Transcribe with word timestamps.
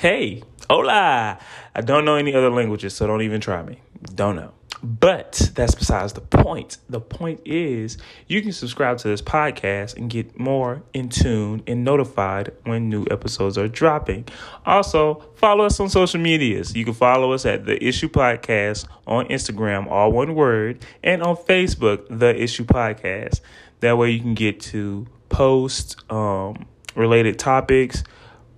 Hey, 0.00 0.42
hola. 0.70 1.38
I 1.74 1.80
don't 1.82 2.06
know 2.06 2.14
any 2.14 2.34
other 2.34 2.48
languages, 2.48 2.94
so 2.94 3.06
don't 3.06 3.20
even 3.20 3.38
try 3.38 3.62
me. 3.62 3.82
Don't 4.14 4.34
know. 4.34 4.54
But 4.82 5.50
that's 5.54 5.74
besides 5.74 6.14
the 6.14 6.22
point. 6.22 6.78
The 6.88 7.02
point 7.02 7.42
is 7.44 7.98
you 8.26 8.40
can 8.40 8.52
subscribe 8.52 8.96
to 8.96 9.08
this 9.08 9.20
podcast 9.20 9.98
and 9.98 10.08
get 10.08 10.40
more 10.40 10.82
in 10.94 11.10
tune 11.10 11.62
and 11.66 11.84
notified 11.84 12.50
when 12.64 12.88
new 12.88 13.04
episodes 13.10 13.58
are 13.58 13.68
dropping. 13.68 14.26
Also, 14.64 15.22
follow 15.34 15.66
us 15.66 15.78
on 15.80 15.90
social 15.90 16.18
medias. 16.18 16.74
You 16.74 16.86
can 16.86 16.94
follow 16.94 17.32
us 17.32 17.44
at 17.44 17.66
The 17.66 17.84
Issue 17.84 18.08
Podcast 18.08 18.88
on 19.06 19.26
Instagram, 19.26 19.86
all 19.90 20.12
one 20.12 20.34
word, 20.34 20.82
and 21.04 21.22
on 21.22 21.36
Facebook, 21.36 22.06
The 22.08 22.42
Issue 22.42 22.64
Podcast. 22.64 23.42
That 23.80 23.98
way 23.98 24.12
you 24.12 24.20
can 24.20 24.32
get 24.32 24.60
to 24.60 25.06
post 25.28 26.10
um, 26.10 26.64
related 26.96 27.38
topics, 27.38 28.02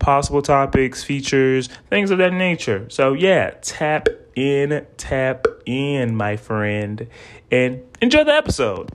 possible 0.02 0.42
topics, 0.42 1.02
features, 1.02 1.68
things 1.88 2.10
of 2.10 2.18
that 2.18 2.32
nature. 2.34 2.86
So, 2.90 3.14
yeah, 3.14 3.52
tap 3.62 4.08
in, 4.36 4.86
tap 4.98 5.46
in, 5.64 6.14
my 6.16 6.36
friend, 6.36 7.08
and 7.50 7.80
enjoy 8.02 8.24
the 8.24 8.34
episode. 8.34 8.90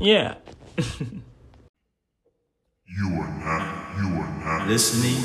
Yeah. 0.00 0.36
You 2.94 3.06
are 3.22 3.38
not, 3.38 3.96
you 3.96 4.20
are 4.20 4.44
not 4.44 4.68
listening, 4.68 5.16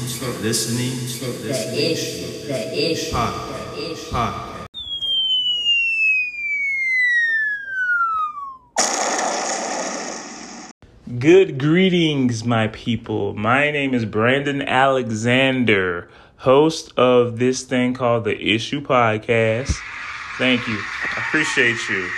listening, 0.42 0.92
The 0.92 1.48
listening. 1.50 1.92
issue, 1.92 2.48
the 2.48 2.92
issue, 2.92 3.12
Podcast. 3.14 3.76
the 3.76 3.92
issue. 3.92 4.16
Podcast. 4.16 4.57
Good 11.08 11.58
greetings, 11.58 12.44
my 12.44 12.68
people. 12.68 13.34
My 13.34 13.72
name 13.72 13.94
is 13.94 14.04
Brandon 14.04 14.62
Alexander, 14.62 16.10
host 16.36 16.92
of 16.98 17.40
this 17.40 17.64
thing 17.64 17.94
called 17.94 18.26
the 18.26 18.38
Issue 18.38 18.82
Podcast. 18.82 19.74
Thank 20.38 20.68
you. 20.68 20.78
I 20.78 21.24
appreciate 21.26 21.78
you. 21.90 22.10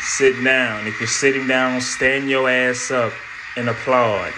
Sit 0.00 0.42
down. 0.42 0.86
If 0.86 0.98
you're 0.98 1.06
sitting 1.06 1.48
down, 1.48 1.82
stand 1.82 2.30
your 2.30 2.48
ass 2.48 2.90
up 2.90 3.12
and 3.58 3.68
applaud. 3.68 4.32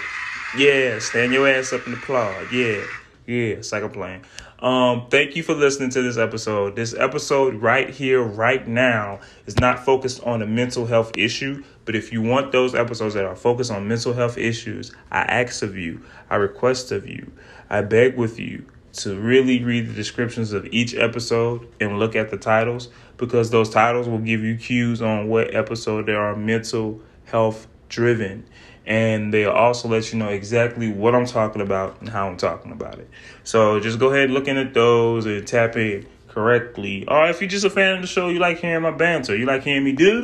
Yeah, 0.57 0.99
stand 0.99 1.31
your 1.31 1.47
ass 1.47 1.71
up 1.71 1.85
and 1.85 1.95
applaud. 1.95 2.51
Yeah, 2.51 2.83
yeah, 3.25 3.55
it's 3.55 3.71
like 3.71 3.83
I'm 3.83 3.91
playing. 3.91 4.25
Um, 4.59 5.07
thank 5.09 5.35
you 5.35 5.43
for 5.43 5.53
listening 5.53 5.89
to 5.91 6.01
this 6.01 6.17
episode. 6.17 6.75
This 6.75 6.93
episode 6.93 7.55
right 7.55 7.89
here, 7.89 8.21
right 8.21 8.67
now, 8.67 9.21
is 9.45 9.57
not 9.59 9.85
focused 9.85 10.21
on 10.23 10.41
a 10.41 10.45
mental 10.45 10.85
health 10.85 11.11
issue. 11.17 11.63
But 11.85 11.95
if 11.95 12.11
you 12.11 12.21
want 12.21 12.51
those 12.51 12.75
episodes 12.75 13.13
that 13.13 13.25
are 13.25 13.35
focused 13.35 13.71
on 13.71 13.87
mental 13.87 14.13
health 14.13 14.37
issues, 14.37 14.93
I 15.11 15.21
ask 15.21 15.63
of 15.63 15.77
you, 15.77 16.01
I 16.29 16.35
request 16.35 16.91
of 16.91 17.07
you, 17.07 17.31
I 17.69 17.81
beg 17.81 18.17
with 18.17 18.39
you 18.39 18.65
to 18.93 19.19
really 19.19 19.63
read 19.63 19.87
the 19.87 19.93
descriptions 19.93 20.53
of 20.53 20.65
each 20.67 20.93
episode 20.93 21.67
and 21.79 21.99
look 21.99 22.15
at 22.15 22.29
the 22.29 22.37
titles 22.37 22.89
because 23.17 23.49
those 23.49 23.69
titles 23.69 24.07
will 24.07 24.19
give 24.19 24.41
you 24.41 24.55
cues 24.55 25.01
on 25.01 25.27
what 25.27 25.53
episode 25.55 26.05
they 26.05 26.13
are 26.13 26.35
mental 26.35 27.01
health 27.25 27.67
driven 27.89 28.45
and 28.85 29.33
they'll 29.33 29.51
also 29.51 29.87
let 29.87 30.11
you 30.11 30.19
know 30.19 30.29
exactly 30.29 30.91
what 30.91 31.15
I'm 31.15 31.25
talking 31.25 31.61
about 31.61 31.99
and 32.01 32.09
how 32.09 32.27
I'm 32.27 32.37
talking 32.37 32.71
about 32.71 32.99
it. 32.99 33.09
So 33.43 33.79
just 33.79 33.99
go 33.99 34.09
ahead 34.09 34.25
and 34.25 34.33
look 34.33 34.47
in 34.47 34.57
at 34.57 34.73
those 34.73 35.25
and 35.25 35.45
tap 35.47 35.75
in 35.77 36.05
correctly. 36.27 37.07
Or 37.07 37.27
if 37.29 37.39
you're 37.41 37.49
just 37.49 37.65
a 37.65 37.69
fan 37.69 37.95
of 37.95 38.01
the 38.01 38.07
show, 38.07 38.29
you 38.29 38.39
like 38.39 38.59
hearing 38.59 38.81
my 38.81 38.91
banter, 38.91 39.35
you 39.35 39.45
like 39.45 39.63
hearing 39.63 39.83
me 39.83 39.91
do 39.93 40.21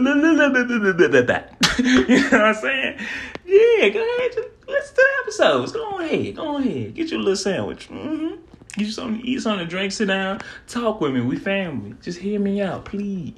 you 1.79 2.19
know 2.19 2.29
what 2.29 2.33
I'm 2.33 2.53
saying? 2.55 2.99
Yeah, 3.45 3.89
go 3.89 4.17
ahead, 4.17 4.31
just 4.33 4.47
listen 4.67 4.95
to 4.95 5.01
the 5.01 5.07
episodes. 5.23 5.71
Go 5.71 5.99
ahead, 5.99 6.35
go 6.35 6.57
ahead, 6.57 6.93
get 6.95 7.09
your 7.09 7.19
little 7.19 7.35
sandwich. 7.35 7.89
Mm-hmm. 7.89 8.35
Get 8.77 8.85
you 8.85 8.91
something, 8.91 9.25
eat 9.25 9.41
something, 9.41 9.67
drink, 9.67 9.91
sit 9.91 10.07
down, 10.07 10.41
talk 10.67 11.01
with 11.01 11.13
me. 11.13 11.21
We 11.21 11.37
family. 11.37 11.95
Just 12.01 12.19
hear 12.19 12.39
me 12.39 12.61
out, 12.61 12.85
please. 12.85 13.33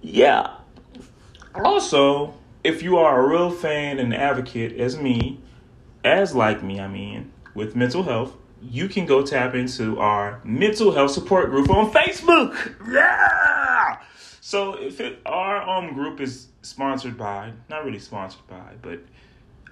Yeah. 0.00 0.54
Also, 1.54 2.34
if 2.64 2.82
you 2.82 2.98
are 2.98 3.24
a 3.24 3.28
real 3.28 3.50
fan 3.50 3.98
and 3.98 4.14
advocate 4.14 4.78
as 4.78 4.96
me, 4.96 5.40
as 6.04 6.34
like 6.34 6.62
me, 6.62 6.80
I 6.80 6.88
mean, 6.88 7.32
with 7.54 7.76
mental 7.76 8.02
health, 8.02 8.36
you 8.60 8.88
can 8.88 9.06
go 9.06 9.24
tap 9.24 9.54
into 9.54 9.98
our 10.00 10.40
mental 10.44 10.92
health 10.92 11.12
support 11.12 11.50
group 11.50 11.70
on 11.70 11.90
Facebook. 11.90 12.74
Yeah. 12.92 14.00
So 14.40 14.74
if 14.74 15.00
it, 15.00 15.20
our 15.26 15.62
um 15.68 15.94
group 15.94 16.20
is 16.20 16.48
sponsored 16.62 17.16
by, 17.16 17.52
not 17.68 17.84
really 17.84 17.98
sponsored 17.98 18.46
by, 18.48 18.74
but 18.82 19.00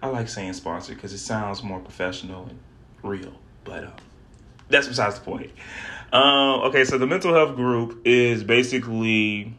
I 0.02 0.08
like 0.08 0.28
saying 0.28 0.52
sponsored 0.52 0.96
because 0.96 1.12
it 1.12 1.18
sounds 1.18 1.62
more 1.62 1.80
professional 1.80 2.44
and 2.44 2.58
real. 3.02 3.32
But 3.64 3.84
um, 3.84 3.92
that's 4.68 4.86
besides 4.86 5.18
the 5.18 5.24
point. 5.24 5.50
Um, 6.12 6.60
okay, 6.62 6.84
so 6.84 6.98
the 6.98 7.06
mental 7.06 7.34
health 7.34 7.56
group 7.56 8.02
is 8.04 8.44
basically 8.44 9.58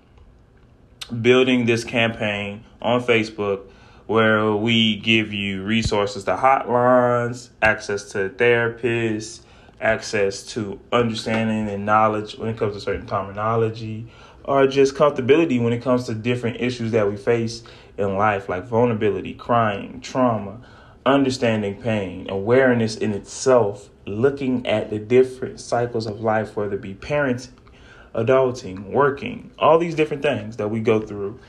building 1.22 1.66
this 1.66 1.84
campaign 1.84 2.64
on 2.82 3.02
Facebook 3.02 3.62
where 4.08 4.54
we 4.54 4.98
give 4.98 5.34
you 5.34 5.64
resources 5.64 6.24
to 6.24 6.36
hotlines, 6.36 7.50
access 7.62 8.12
to 8.12 8.30
therapists, 8.30 9.42
access 9.82 10.44
to 10.44 10.80
understanding 10.92 11.70
and 11.70 11.86
knowledge 11.86 12.38
when 12.38 12.50
it 12.50 12.58
comes 12.58 12.74
to 12.74 12.80
certain 12.80 13.06
terminology, 13.06 14.08
or 14.46 14.66
just 14.66 14.96
comfortability 14.96 15.62
when 15.62 15.74
it 15.74 15.82
comes 15.82 16.06
to 16.06 16.16
different 16.16 16.60
issues 16.62 16.92
that 16.92 17.10
we 17.10 17.18
face 17.18 17.64
in 17.98 18.16
life, 18.16 18.48
like 18.48 18.66
vulnerability, 18.66 19.34
crying, 19.34 20.00
trauma, 20.00 20.60
understanding 21.06 21.82
pain, 21.82 22.30
awareness 22.30 22.96
in 22.96 23.12
itself, 23.12 23.90
looking 24.06 24.66
at 24.66 24.90
the 24.90 25.00
different 25.00 25.60
cycles 25.60 26.08
of 26.08 26.22
life, 26.22 26.56
whether 26.56 26.76
it 26.76 26.82
be 26.82 26.94
parenting, 26.94 27.50
adulting, 28.18 28.92
working, 28.92 29.52
all 29.58 29.78
these 29.78 29.96
different 29.96 30.24
things 30.24 30.58
that 30.58 30.70
we 30.70 30.80
go 30.80 31.00
through, 31.00 31.40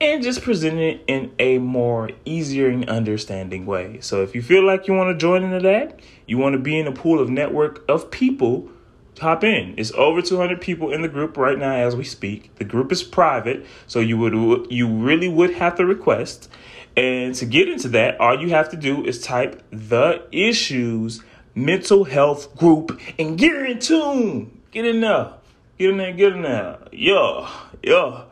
and 0.00 0.22
just 0.22 0.42
present 0.42 0.78
it 0.78 1.02
in 1.06 1.32
a 1.38 1.58
more 1.58 2.10
easier 2.24 2.68
and 2.68 2.88
understanding 2.88 3.66
way. 3.66 3.98
So 4.00 4.22
if 4.22 4.34
you 4.34 4.42
feel 4.42 4.64
like 4.64 4.86
you 4.86 4.94
want 4.94 5.14
to 5.14 5.20
join 5.20 5.42
into 5.42 5.60
that, 5.60 6.00
you 6.26 6.38
want 6.38 6.52
to 6.52 6.58
be 6.58 6.78
in 6.78 6.86
a 6.86 6.92
pool 6.92 7.20
of 7.20 7.28
network 7.28 7.84
of 7.88 8.10
people, 8.10 8.70
hop 9.18 9.44
in. 9.44 9.74
It's 9.76 9.92
over 9.92 10.22
200 10.22 10.60
people 10.60 10.92
in 10.92 11.02
the 11.02 11.08
group 11.08 11.36
right 11.36 11.58
now 11.58 11.74
as 11.74 11.96
we 11.96 12.04
speak. 12.04 12.54
The 12.56 12.64
group 12.64 12.92
is 12.92 13.02
private, 13.02 13.66
so 13.86 14.00
you 14.00 14.16
would 14.18 14.70
you 14.70 14.88
really 14.88 15.28
would 15.28 15.54
have 15.54 15.74
to 15.76 15.86
request. 15.86 16.50
And 16.96 17.34
to 17.36 17.46
get 17.46 17.68
into 17.68 17.88
that, 17.90 18.20
all 18.20 18.40
you 18.40 18.50
have 18.50 18.68
to 18.70 18.76
do 18.76 19.04
is 19.04 19.20
type 19.20 19.62
the 19.70 20.22
issues 20.32 21.22
mental 21.54 22.04
health 22.04 22.56
group 22.56 23.00
and 23.18 23.38
get 23.38 23.54
in 23.54 23.78
tune. 23.78 24.60
Get 24.70 24.86
in 24.86 25.00
there. 25.00 25.34
Get 25.80 25.88
in 25.88 25.96
there, 25.96 26.12
get 26.12 26.32
in 26.34 26.42
there. 26.42 26.78
Yeah, 26.92 27.50
yeah. 27.82 28.24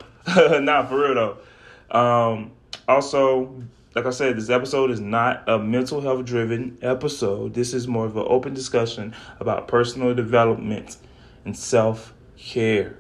Not 0.61 0.91
for 0.91 1.01
real 1.01 1.15
though. 1.15 1.99
Um, 1.99 2.51
also, 2.87 3.63
like 3.95 4.05
I 4.05 4.11
said, 4.11 4.37
this 4.37 4.51
episode 4.51 4.91
is 4.91 5.01
not 5.01 5.49
a 5.49 5.59
mental 5.59 6.03
health 6.03 6.27
driven 6.27 6.77
episode. 6.83 7.55
This 7.55 7.73
is 7.73 7.89
more 7.89 8.05
of 8.05 8.19
an 8.19 8.27
open 8.29 8.53
discussion 8.53 9.15
about 9.41 9.67
personal 9.67 10.15
development 10.15 10.99
and 11.47 11.57
self 11.57 12.13
care. 12.37 12.99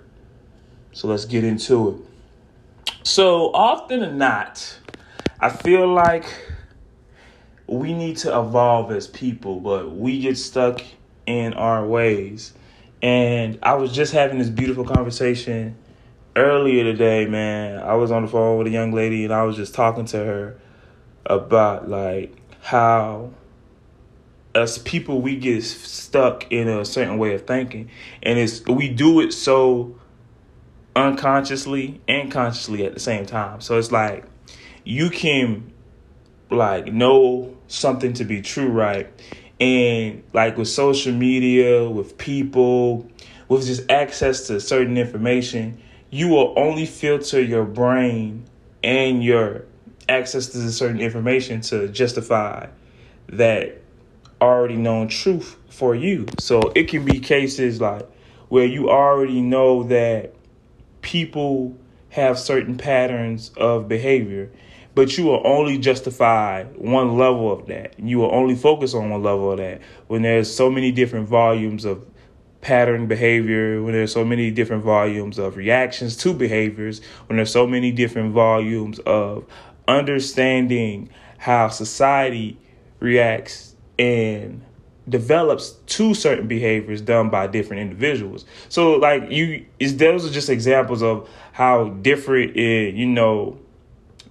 So 0.92 1.08
let's 1.08 1.26
get 1.26 1.44
into 1.44 2.06
it. 2.86 2.94
So, 3.02 3.52
often 3.52 4.00
than 4.00 4.16
not, 4.16 4.78
I 5.40 5.50
feel 5.50 5.86
like 5.92 6.24
we 7.66 7.92
need 7.92 8.16
to 8.18 8.28
evolve 8.30 8.92
as 8.92 9.08
people, 9.08 9.60
but 9.60 9.94
we 9.94 10.22
get 10.22 10.38
stuck 10.38 10.80
in 11.26 11.52
our 11.52 11.86
ways. 11.86 12.54
And 13.02 13.58
I 13.62 13.74
was 13.74 13.92
just 13.92 14.12
having 14.12 14.38
this 14.38 14.48
beautiful 14.48 14.84
conversation 14.84 15.76
earlier 16.34 16.84
today, 16.84 17.26
man. 17.26 17.78
I 17.80 17.94
was 17.94 18.10
on 18.10 18.22
the 18.22 18.28
phone 18.28 18.58
with 18.58 18.66
a 18.66 18.70
young 18.70 18.92
lady 18.92 19.24
and 19.24 19.32
I 19.32 19.42
was 19.44 19.56
just 19.56 19.74
talking 19.74 20.04
to 20.06 20.18
her 20.18 20.60
about 21.26 21.88
like 21.88 22.34
how 22.62 23.30
as 24.54 24.78
people 24.78 25.20
we 25.20 25.36
get 25.36 25.62
stuck 25.62 26.50
in 26.50 26.68
a 26.68 26.84
certain 26.84 27.18
way 27.18 27.34
of 27.34 27.46
thinking 27.46 27.90
and 28.22 28.38
it's 28.38 28.64
we 28.66 28.88
do 28.88 29.20
it 29.20 29.32
so 29.32 29.94
unconsciously 30.96 32.00
and 32.08 32.32
consciously 32.32 32.84
at 32.84 32.94
the 32.94 33.00
same 33.00 33.26
time. 33.26 33.60
So 33.60 33.78
it's 33.78 33.92
like 33.92 34.24
you 34.84 35.10
can 35.10 35.72
like 36.50 36.86
know 36.86 37.56
something 37.68 38.12
to 38.14 38.24
be 38.24 38.42
true, 38.42 38.68
right? 38.68 39.08
And 39.60 40.22
like 40.32 40.56
with 40.56 40.68
social 40.68 41.12
media, 41.12 41.88
with 41.88 42.16
people, 42.18 43.08
with 43.48 43.66
just 43.66 43.90
access 43.90 44.46
to 44.46 44.60
certain 44.60 44.96
information, 44.96 45.80
you 46.10 46.28
will 46.28 46.54
only 46.56 46.86
filter 46.86 47.40
your 47.40 47.64
brain 47.64 48.44
and 48.82 49.22
your 49.22 49.64
access 50.08 50.46
to 50.48 50.72
certain 50.72 51.00
information 51.00 51.60
to 51.60 51.88
justify 51.88 52.66
that 53.28 53.80
already 54.40 54.76
known 54.76 55.08
truth 55.08 55.56
for 55.68 55.94
you. 55.94 56.26
So 56.38 56.60
it 56.74 56.84
can 56.84 57.04
be 57.04 57.20
cases 57.20 57.80
like 57.80 58.08
where 58.48 58.64
you 58.64 58.88
already 58.88 59.42
know 59.42 59.82
that 59.84 60.34
people 61.02 61.76
have 62.10 62.38
certain 62.38 62.76
patterns 62.76 63.50
of 63.56 63.88
behavior, 63.88 64.50
but 64.98 65.16
you 65.16 65.26
will 65.26 65.40
only 65.44 65.78
justify 65.78 66.64
one 66.74 67.16
level 67.16 67.52
of 67.52 67.66
that. 67.66 67.94
You 68.00 68.18
will 68.18 68.34
only 68.34 68.56
focus 68.56 68.94
on 68.94 69.10
one 69.10 69.22
level 69.22 69.52
of 69.52 69.58
that 69.58 69.80
when 70.08 70.22
there's 70.22 70.52
so 70.52 70.68
many 70.68 70.90
different 70.90 71.28
volumes 71.28 71.84
of 71.84 72.04
pattern 72.62 73.06
behavior, 73.06 73.80
when 73.80 73.92
there's 73.92 74.12
so 74.12 74.24
many 74.24 74.50
different 74.50 74.82
volumes 74.82 75.38
of 75.38 75.56
reactions 75.56 76.16
to 76.16 76.34
behaviors, 76.34 77.00
when 77.28 77.36
there's 77.36 77.52
so 77.52 77.64
many 77.64 77.92
different 77.92 78.32
volumes 78.32 78.98
of 79.06 79.44
understanding 79.86 81.08
how 81.36 81.68
society 81.68 82.58
reacts 82.98 83.76
and 84.00 84.64
develops 85.08 85.74
to 85.86 86.12
certain 86.12 86.48
behaviors 86.48 87.00
done 87.00 87.30
by 87.30 87.46
different 87.46 87.82
individuals. 87.82 88.44
So 88.68 88.94
like 88.96 89.30
you 89.30 89.64
is 89.78 89.96
those 89.96 90.28
are 90.28 90.32
just 90.32 90.50
examples 90.50 91.04
of 91.04 91.30
how 91.52 91.90
different 91.90 92.56
it, 92.56 92.96
you 92.96 93.06
know 93.06 93.60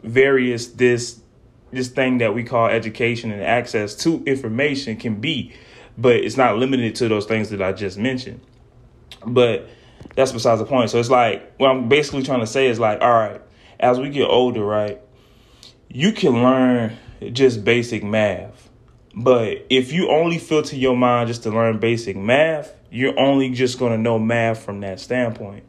various 0.03 0.67
this 0.67 1.21
this 1.71 1.89
thing 1.89 2.19
that 2.19 2.33
we 2.33 2.43
call 2.43 2.67
education 2.67 3.31
and 3.31 3.43
access 3.43 3.93
to 3.93 4.23
information 4.23 4.95
can 4.95 5.19
be, 5.19 5.53
but 5.97 6.15
it's 6.15 6.37
not 6.37 6.57
limited 6.57 6.95
to 6.95 7.07
those 7.07 7.25
things 7.25 7.49
that 7.49 7.61
I 7.61 7.73
just 7.73 7.97
mentioned. 7.97 8.39
But 9.25 9.67
that's 10.15 10.31
besides 10.31 10.59
the 10.59 10.65
point. 10.65 10.89
So 10.89 10.99
it's 10.99 11.09
like 11.09 11.55
what 11.57 11.69
I'm 11.69 11.89
basically 11.89 12.23
trying 12.23 12.39
to 12.39 12.47
say 12.47 12.67
is 12.67 12.79
like, 12.79 13.01
all 13.01 13.11
right, 13.11 13.41
as 13.79 13.99
we 13.99 14.09
get 14.09 14.27
older, 14.27 14.63
right, 14.63 15.01
you 15.89 16.11
can 16.11 16.41
learn 16.41 16.97
just 17.33 17.63
basic 17.63 18.03
math. 18.03 18.69
But 19.15 19.65
if 19.69 19.91
you 19.91 20.09
only 20.09 20.37
filter 20.37 20.75
your 20.75 20.95
mind 20.95 21.27
just 21.27 21.43
to 21.43 21.49
learn 21.49 21.79
basic 21.79 22.15
math, 22.15 22.73
you're 22.91 23.19
only 23.19 23.49
just 23.49 23.79
going 23.79 23.91
to 23.91 23.97
know 23.97 24.19
math 24.19 24.63
from 24.63 24.81
that 24.81 24.99
standpoint. 24.99 25.63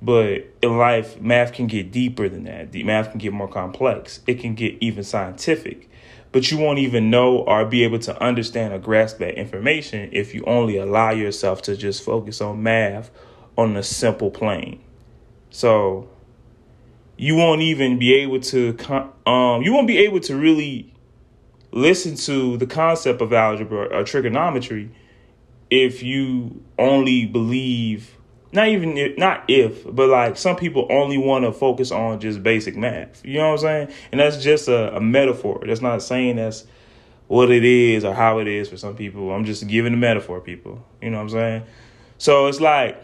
But 0.00 0.46
in 0.62 0.78
life, 0.78 1.20
math 1.20 1.52
can 1.52 1.66
get 1.66 1.90
deeper 1.90 2.28
than 2.28 2.44
that. 2.44 2.72
The 2.72 2.84
math 2.84 3.10
can 3.10 3.18
get 3.18 3.32
more 3.32 3.48
complex. 3.48 4.20
It 4.26 4.40
can 4.40 4.54
get 4.54 4.76
even 4.80 5.02
scientific. 5.02 5.90
But 6.30 6.50
you 6.50 6.58
won't 6.58 6.78
even 6.78 7.10
know 7.10 7.38
or 7.38 7.64
be 7.64 7.84
able 7.84 7.98
to 8.00 8.22
understand 8.22 8.72
or 8.72 8.78
grasp 8.78 9.18
that 9.18 9.34
information 9.34 10.10
if 10.12 10.34
you 10.34 10.44
only 10.44 10.76
allow 10.76 11.10
yourself 11.10 11.62
to 11.62 11.76
just 11.76 12.02
focus 12.02 12.40
on 12.40 12.62
math 12.62 13.10
on 13.56 13.76
a 13.76 13.82
simple 13.82 14.30
plane. 14.30 14.80
So 15.50 16.08
you 17.16 17.34
won't 17.34 17.62
even 17.62 17.98
be 17.98 18.14
able 18.14 18.40
to 18.40 18.76
um 19.26 19.62
you 19.62 19.72
won't 19.72 19.88
be 19.88 19.98
able 19.98 20.20
to 20.20 20.36
really 20.36 20.94
listen 21.72 22.14
to 22.14 22.56
the 22.56 22.66
concept 22.66 23.20
of 23.20 23.32
algebra 23.32 23.86
or 23.86 24.04
trigonometry 24.04 24.90
if 25.70 26.02
you 26.02 26.62
only 26.78 27.26
believe 27.26 28.17
not 28.52 28.68
even 28.68 28.96
if, 28.96 29.18
not 29.18 29.44
if, 29.48 29.84
but 29.84 30.08
like 30.08 30.36
some 30.36 30.56
people 30.56 30.86
only 30.90 31.18
want 31.18 31.44
to 31.44 31.52
focus 31.52 31.90
on 31.90 32.20
just 32.20 32.42
basic 32.42 32.76
math. 32.76 33.24
You 33.24 33.38
know 33.38 33.48
what 33.48 33.52
I'm 33.52 33.58
saying? 33.58 33.92
And 34.12 34.20
that's 34.20 34.42
just 34.42 34.68
a, 34.68 34.96
a, 34.96 35.00
metaphor. 35.00 35.62
That's 35.66 35.82
not 35.82 36.02
saying 36.02 36.36
that's 36.36 36.64
what 37.26 37.50
it 37.50 37.64
is 37.64 38.04
or 38.04 38.14
how 38.14 38.38
it 38.38 38.48
is 38.48 38.68
for 38.68 38.78
some 38.78 38.96
people. 38.96 39.30
I'm 39.32 39.44
just 39.44 39.66
giving 39.68 39.92
a 39.92 39.96
metaphor, 39.96 40.40
people. 40.40 40.82
You 41.02 41.10
know 41.10 41.18
what 41.18 41.24
I'm 41.24 41.30
saying? 41.30 41.62
So 42.16 42.46
it's 42.46 42.60
like 42.60 43.02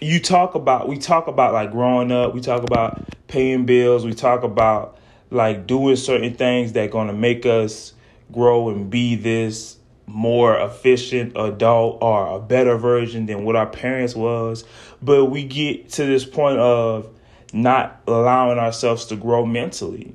you 0.00 0.20
talk 0.20 0.54
about 0.54 0.88
we 0.88 0.98
talk 0.98 1.26
about 1.26 1.54
like 1.54 1.72
growing 1.72 2.12
up, 2.12 2.34
we 2.34 2.40
talk 2.40 2.62
about 2.62 3.02
paying 3.28 3.64
bills, 3.64 4.04
we 4.04 4.12
talk 4.12 4.42
about 4.42 4.98
like 5.30 5.66
doing 5.66 5.96
certain 5.96 6.34
things 6.34 6.72
that 6.74 6.90
gonna 6.90 7.14
make 7.14 7.46
us 7.46 7.94
grow 8.30 8.68
and 8.68 8.90
be 8.90 9.14
this 9.14 9.78
more 10.06 10.58
efficient 10.58 11.32
adult 11.36 11.98
or 12.02 12.36
a 12.36 12.40
better 12.40 12.76
version 12.76 13.26
than 13.26 13.44
what 13.44 13.56
our 13.56 13.66
parents 13.66 14.14
was. 14.14 14.64
But 15.02 15.26
we 15.26 15.44
get 15.44 15.90
to 15.92 16.04
this 16.04 16.24
point 16.24 16.58
of 16.58 17.08
not 17.52 18.00
allowing 18.06 18.58
ourselves 18.58 19.06
to 19.06 19.16
grow 19.16 19.46
mentally. 19.46 20.14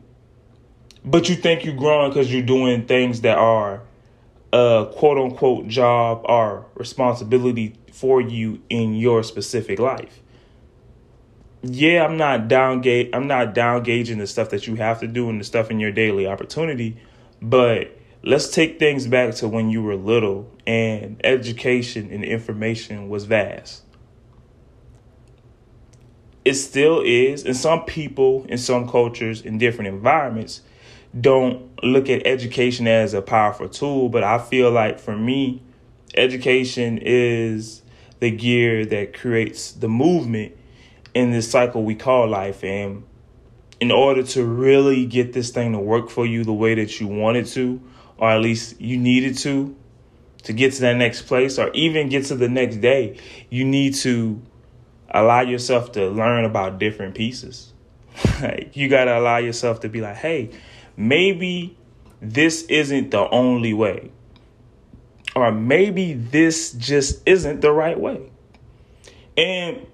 But 1.05 1.29
you 1.29 1.35
think 1.35 1.65
you're 1.65 1.75
growing 1.75 2.11
because 2.11 2.31
you're 2.31 2.41
doing 2.41 2.85
things 2.85 3.21
that 3.21 3.37
are 3.37 3.81
a 4.51 4.91
quote 4.95 5.17
unquote 5.17 5.67
job 5.67 6.21
or 6.25 6.65
responsibility 6.75 7.75
for 7.91 8.21
you 8.21 8.61
in 8.69 8.95
your 8.95 9.23
specific 9.23 9.79
life. 9.79 10.21
Yeah 11.61 12.05
i'm 12.05 12.15
not 12.15 12.47
down 12.47 12.81
i'm 13.13 13.27
not 13.27 13.53
down 13.53 13.83
gauging 13.83 14.17
the 14.17 14.27
stuff 14.27 14.49
that 14.51 14.65
you 14.65 14.75
have 14.75 15.01
to 15.01 15.07
do 15.07 15.29
and 15.29 15.41
the 15.41 15.43
stuff 15.43 15.69
in 15.69 15.77
your 15.77 15.91
daily 15.91 16.25
opportunity 16.25 16.95
but 17.41 17.98
let's 18.23 18.49
take 18.49 18.79
things 18.79 19.07
back 19.07 19.35
to 19.35 19.47
when 19.47 19.69
you 19.69 19.81
were 19.81 19.95
little 19.95 20.51
and 20.67 21.19
education 21.23 22.09
and 22.11 22.23
information 22.23 23.09
was 23.09 23.25
vast. 23.25 23.83
It 26.45 26.55
still 26.55 27.01
is, 27.01 27.43
and 27.43 27.55
some 27.55 27.85
people 27.85 28.45
in 28.49 28.57
some 28.57 28.87
cultures 28.87 29.41
in 29.41 29.57
different 29.57 29.89
environments 29.89 30.61
don't 31.19 31.69
look 31.83 32.09
at 32.09 32.25
education 32.25 32.87
as 32.87 33.13
a 33.13 33.21
powerful 33.21 33.69
tool, 33.69 34.09
but 34.09 34.23
I 34.23 34.37
feel 34.37 34.71
like 34.71 34.99
for 34.99 35.15
me, 35.15 35.61
education 36.15 36.99
is 37.01 37.81
the 38.19 38.31
gear 38.31 38.85
that 38.85 39.13
creates 39.13 39.71
the 39.71 39.87
movement 39.87 40.55
in 41.13 41.31
this 41.31 41.49
cycle 41.49 41.83
we 41.83 41.95
call 41.95 42.27
life. 42.27 42.63
And 42.63 43.03
in 43.79 43.91
order 43.91 44.23
to 44.23 44.43
really 44.43 45.05
get 45.05 45.33
this 45.33 45.51
thing 45.51 45.71
to 45.71 45.79
work 45.79 46.09
for 46.09 46.25
you 46.25 46.43
the 46.43 46.53
way 46.53 46.75
that 46.75 46.99
you 46.99 47.07
want 47.07 47.37
it 47.37 47.47
to, 47.47 47.81
or 48.19 48.29
at 48.29 48.41
least 48.41 48.79
you 48.79 48.97
needed 48.97 49.37
to 49.39 49.75
to 50.43 50.53
get 50.53 50.73
to 50.73 50.81
that 50.81 50.95
next 50.95 51.23
place 51.23 51.57
or 51.57 51.69
even 51.71 52.09
get 52.09 52.25
to 52.25 52.35
the 52.35 52.47
next 52.47 52.77
day 52.77 53.17
you 53.49 53.65
need 53.65 53.93
to 53.93 54.41
allow 55.09 55.41
yourself 55.41 55.91
to 55.93 56.07
learn 56.09 56.45
about 56.45 56.79
different 56.79 57.15
pieces. 57.15 57.73
Like 58.41 58.75
you 58.75 58.87
got 58.89 59.05
to 59.05 59.17
allow 59.17 59.37
yourself 59.37 59.81
to 59.81 59.89
be 59.89 60.01
like 60.01 60.17
hey 60.17 60.51
maybe 60.95 61.77
this 62.21 62.63
isn't 62.63 63.11
the 63.11 63.29
only 63.29 63.73
way 63.73 64.11
or 65.35 65.51
maybe 65.51 66.13
this 66.13 66.73
just 66.73 67.21
isn't 67.25 67.61
the 67.61 67.71
right 67.71 67.99
way. 67.99 68.29
And 69.37 69.87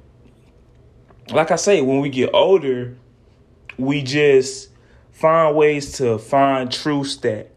like 1.31 1.51
i 1.51 1.56
say 1.56 1.81
when 1.81 2.01
we 2.01 2.10
get 2.10 2.30
older 2.33 2.95
we 3.77 4.01
just 4.01 4.69
find 5.12 5.56
ways 5.56 5.94
to 5.94 6.18
find 6.18 6.72
truths 6.72 7.18
that 7.18 7.51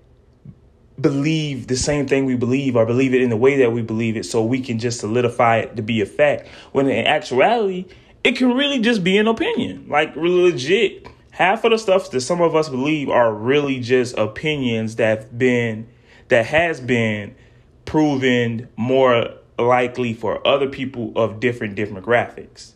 believe 1.01 1.69
the 1.69 1.77
same 1.77 2.07
thing 2.07 2.25
we 2.25 2.37
believe 2.37 2.77
or 2.77 2.85
believe 2.85 3.15
it 3.15 3.23
in 3.23 3.31
the 3.31 3.37
way 3.37 3.57
that 3.59 3.73
we 3.73 3.83
believe 3.83 4.17
it 4.17 4.25
so 4.25 4.45
we 4.45 4.61
can 4.61 4.79
just 4.79 5.01
solidify 5.01 5.59
it 5.59 5.77
to 5.77 5.83
be 5.83 6.01
a 6.01 6.07
fact. 6.07 6.49
When 6.73 6.89
in 6.89 7.07
actuality, 7.07 7.87
it 8.25 8.37
can 8.37 8.55
really 8.55 8.81
just 8.81 9.05
be 9.05 9.19
an 9.19 9.29
opinion. 9.29 9.87
Like 9.89 10.15
legit. 10.17 11.07
Half 11.31 11.65
of 11.65 11.71
the 11.71 11.79
stuff 11.79 12.11
that 12.11 12.21
some 12.23 12.41
of 12.41 12.57
us 12.57 12.69
believe 12.69 13.09
are 13.09 13.33
really 13.33 13.79
just 13.79 14.19
opinions 14.19 14.97
that 14.97 15.19
have 15.19 15.39
been 15.39 15.89
that 16.29 16.47
has 16.47 16.81
been 16.81 17.35
proven 17.85 18.69
more 18.77 19.31
likely 19.59 20.13
for 20.13 20.47
other 20.47 20.69
people 20.69 21.13
of 21.17 21.41
different 21.41 21.77
demographics. 21.77 22.73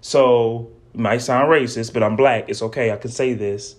So 0.00 0.70
it 0.94 1.00
might 1.00 1.18
sound 1.18 1.48
racist, 1.48 1.92
but 1.92 2.02
I'm 2.02 2.16
black. 2.16 2.48
It's 2.48 2.62
okay. 2.62 2.90
I 2.90 2.96
can 2.96 3.10
say 3.10 3.34
this. 3.34 3.76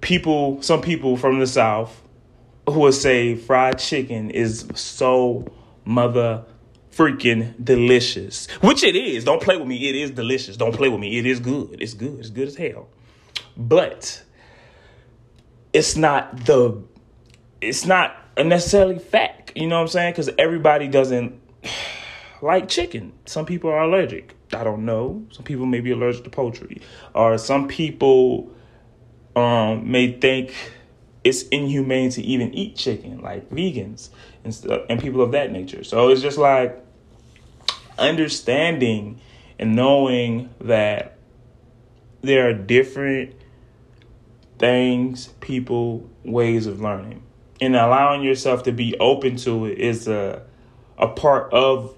People, 0.00 0.62
some 0.62 0.80
people 0.80 1.16
from 1.16 1.38
the 1.38 1.46
South 1.46 2.00
who 2.68 2.80
would 2.80 2.94
say 2.94 3.34
fried 3.34 3.78
chicken 3.78 4.30
is 4.30 4.66
so 4.74 5.46
mother 5.84 6.44
freaking 6.92 7.54
delicious. 7.62 8.48
Which 8.60 8.84
it 8.84 8.94
is. 8.94 9.24
Don't 9.24 9.42
play 9.42 9.56
with 9.56 9.66
me. 9.66 9.88
It 9.88 9.96
is 9.96 10.10
delicious. 10.10 10.56
Don't 10.56 10.74
play 10.74 10.88
with 10.88 11.00
me. 11.00 11.18
It 11.18 11.26
is 11.26 11.40
good. 11.40 11.80
It's 11.80 11.94
good. 11.94 12.18
It's 12.20 12.30
good 12.30 12.48
as 12.48 12.56
hell. 12.56 12.88
But 13.56 14.22
it's 15.72 15.96
not 15.96 16.44
the 16.44 16.82
it's 17.60 17.86
not 17.86 18.16
a 18.36 18.44
necessarily 18.44 18.98
fact. 18.98 19.52
You 19.54 19.66
know 19.66 19.76
what 19.76 19.82
I'm 19.82 19.88
saying? 19.88 20.12
Because 20.12 20.30
everybody 20.38 20.88
doesn't 20.88 21.40
like 22.42 22.68
chicken. 22.68 23.12
Some 23.24 23.46
people 23.46 23.70
are 23.70 23.82
allergic. 23.82 24.36
I 24.52 24.64
don't 24.64 24.84
know. 24.84 25.24
Some 25.30 25.44
people 25.44 25.64
may 25.66 25.80
be 25.80 25.92
allergic 25.92 26.24
to 26.24 26.30
poultry. 26.30 26.82
Or 27.14 27.38
some 27.38 27.68
people 27.68 28.52
um 29.34 29.90
may 29.90 30.12
think 30.12 30.54
it's 31.24 31.42
inhumane 31.44 32.10
to 32.10 32.22
even 32.22 32.52
eat 32.54 32.76
chicken, 32.76 33.20
like 33.20 33.48
vegans 33.50 34.10
and 34.44 34.54
stuff, 34.54 34.82
and 34.88 35.00
people 35.00 35.22
of 35.22 35.32
that 35.32 35.52
nature. 35.52 35.84
So 35.84 36.08
it's 36.08 36.22
just 36.22 36.38
like 36.38 36.84
understanding 37.98 39.20
and 39.58 39.76
knowing 39.76 40.50
that 40.60 41.18
there 42.22 42.48
are 42.48 42.54
different 42.54 43.34
things, 44.58 45.28
people, 45.40 46.08
ways 46.24 46.66
of 46.66 46.80
learning, 46.80 47.22
and 47.60 47.76
allowing 47.76 48.22
yourself 48.22 48.64
to 48.64 48.72
be 48.72 48.96
open 48.98 49.36
to 49.36 49.66
it 49.66 49.78
is 49.78 50.08
a 50.08 50.42
a 50.98 51.08
part 51.08 51.52
of 51.52 51.96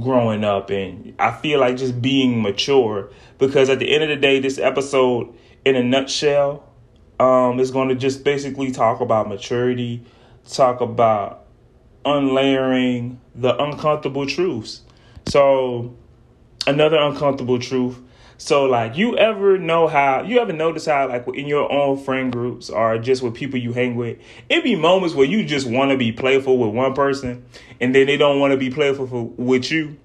growing 0.00 0.44
up 0.44 0.70
and 0.70 1.14
I 1.18 1.32
feel 1.32 1.60
like 1.60 1.76
just 1.76 2.00
being 2.00 2.42
mature 2.42 3.10
because 3.38 3.70
at 3.70 3.78
the 3.78 3.92
end 3.92 4.02
of 4.04 4.10
the 4.10 4.16
day 4.16 4.38
this 4.38 4.58
episode 4.58 5.34
in 5.64 5.76
a 5.76 5.82
nutshell 5.82 6.67
um, 7.18 7.58
is 7.60 7.70
going 7.70 7.88
to 7.88 7.94
just 7.94 8.24
basically 8.24 8.70
talk 8.70 9.00
about 9.00 9.28
maturity, 9.28 10.02
talk 10.50 10.80
about 10.80 11.44
unlayering 12.04 13.20
the 13.34 13.56
uncomfortable 13.62 14.26
truths. 14.26 14.82
So, 15.26 15.94
another 16.66 16.98
uncomfortable 16.98 17.58
truth 17.58 17.98
So 18.40 18.66
like 18.66 18.96
you 18.96 19.18
ever 19.18 19.58
know 19.58 19.88
how 19.88 20.22
you 20.22 20.38
ever 20.38 20.52
notice 20.52 20.86
how 20.86 21.08
like 21.08 21.26
in 21.34 21.48
your 21.48 21.70
own 21.70 21.98
friend 21.98 22.32
groups 22.32 22.70
or 22.70 22.96
just 22.98 23.20
with 23.20 23.34
people 23.34 23.58
you 23.58 23.72
hang 23.72 23.96
with, 23.96 24.18
it 24.48 24.62
be 24.62 24.76
moments 24.76 25.14
where 25.16 25.26
you 25.26 25.44
just 25.44 25.66
want 25.66 25.90
to 25.90 25.96
be 25.96 26.12
playful 26.12 26.56
with 26.56 26.72
one 26.72 26.94
person 26.94 27.44
and 27.80 27.92
then 27.92 28.06
they 28.06 28.16
don't 28.16 28.38
want 28.38 28.52
to 28.52 28.56
be 28.56 28.70
playful 28.70 29.08
for, 29.08 29.24
with 29.24 29.72
you. 29.72 29.96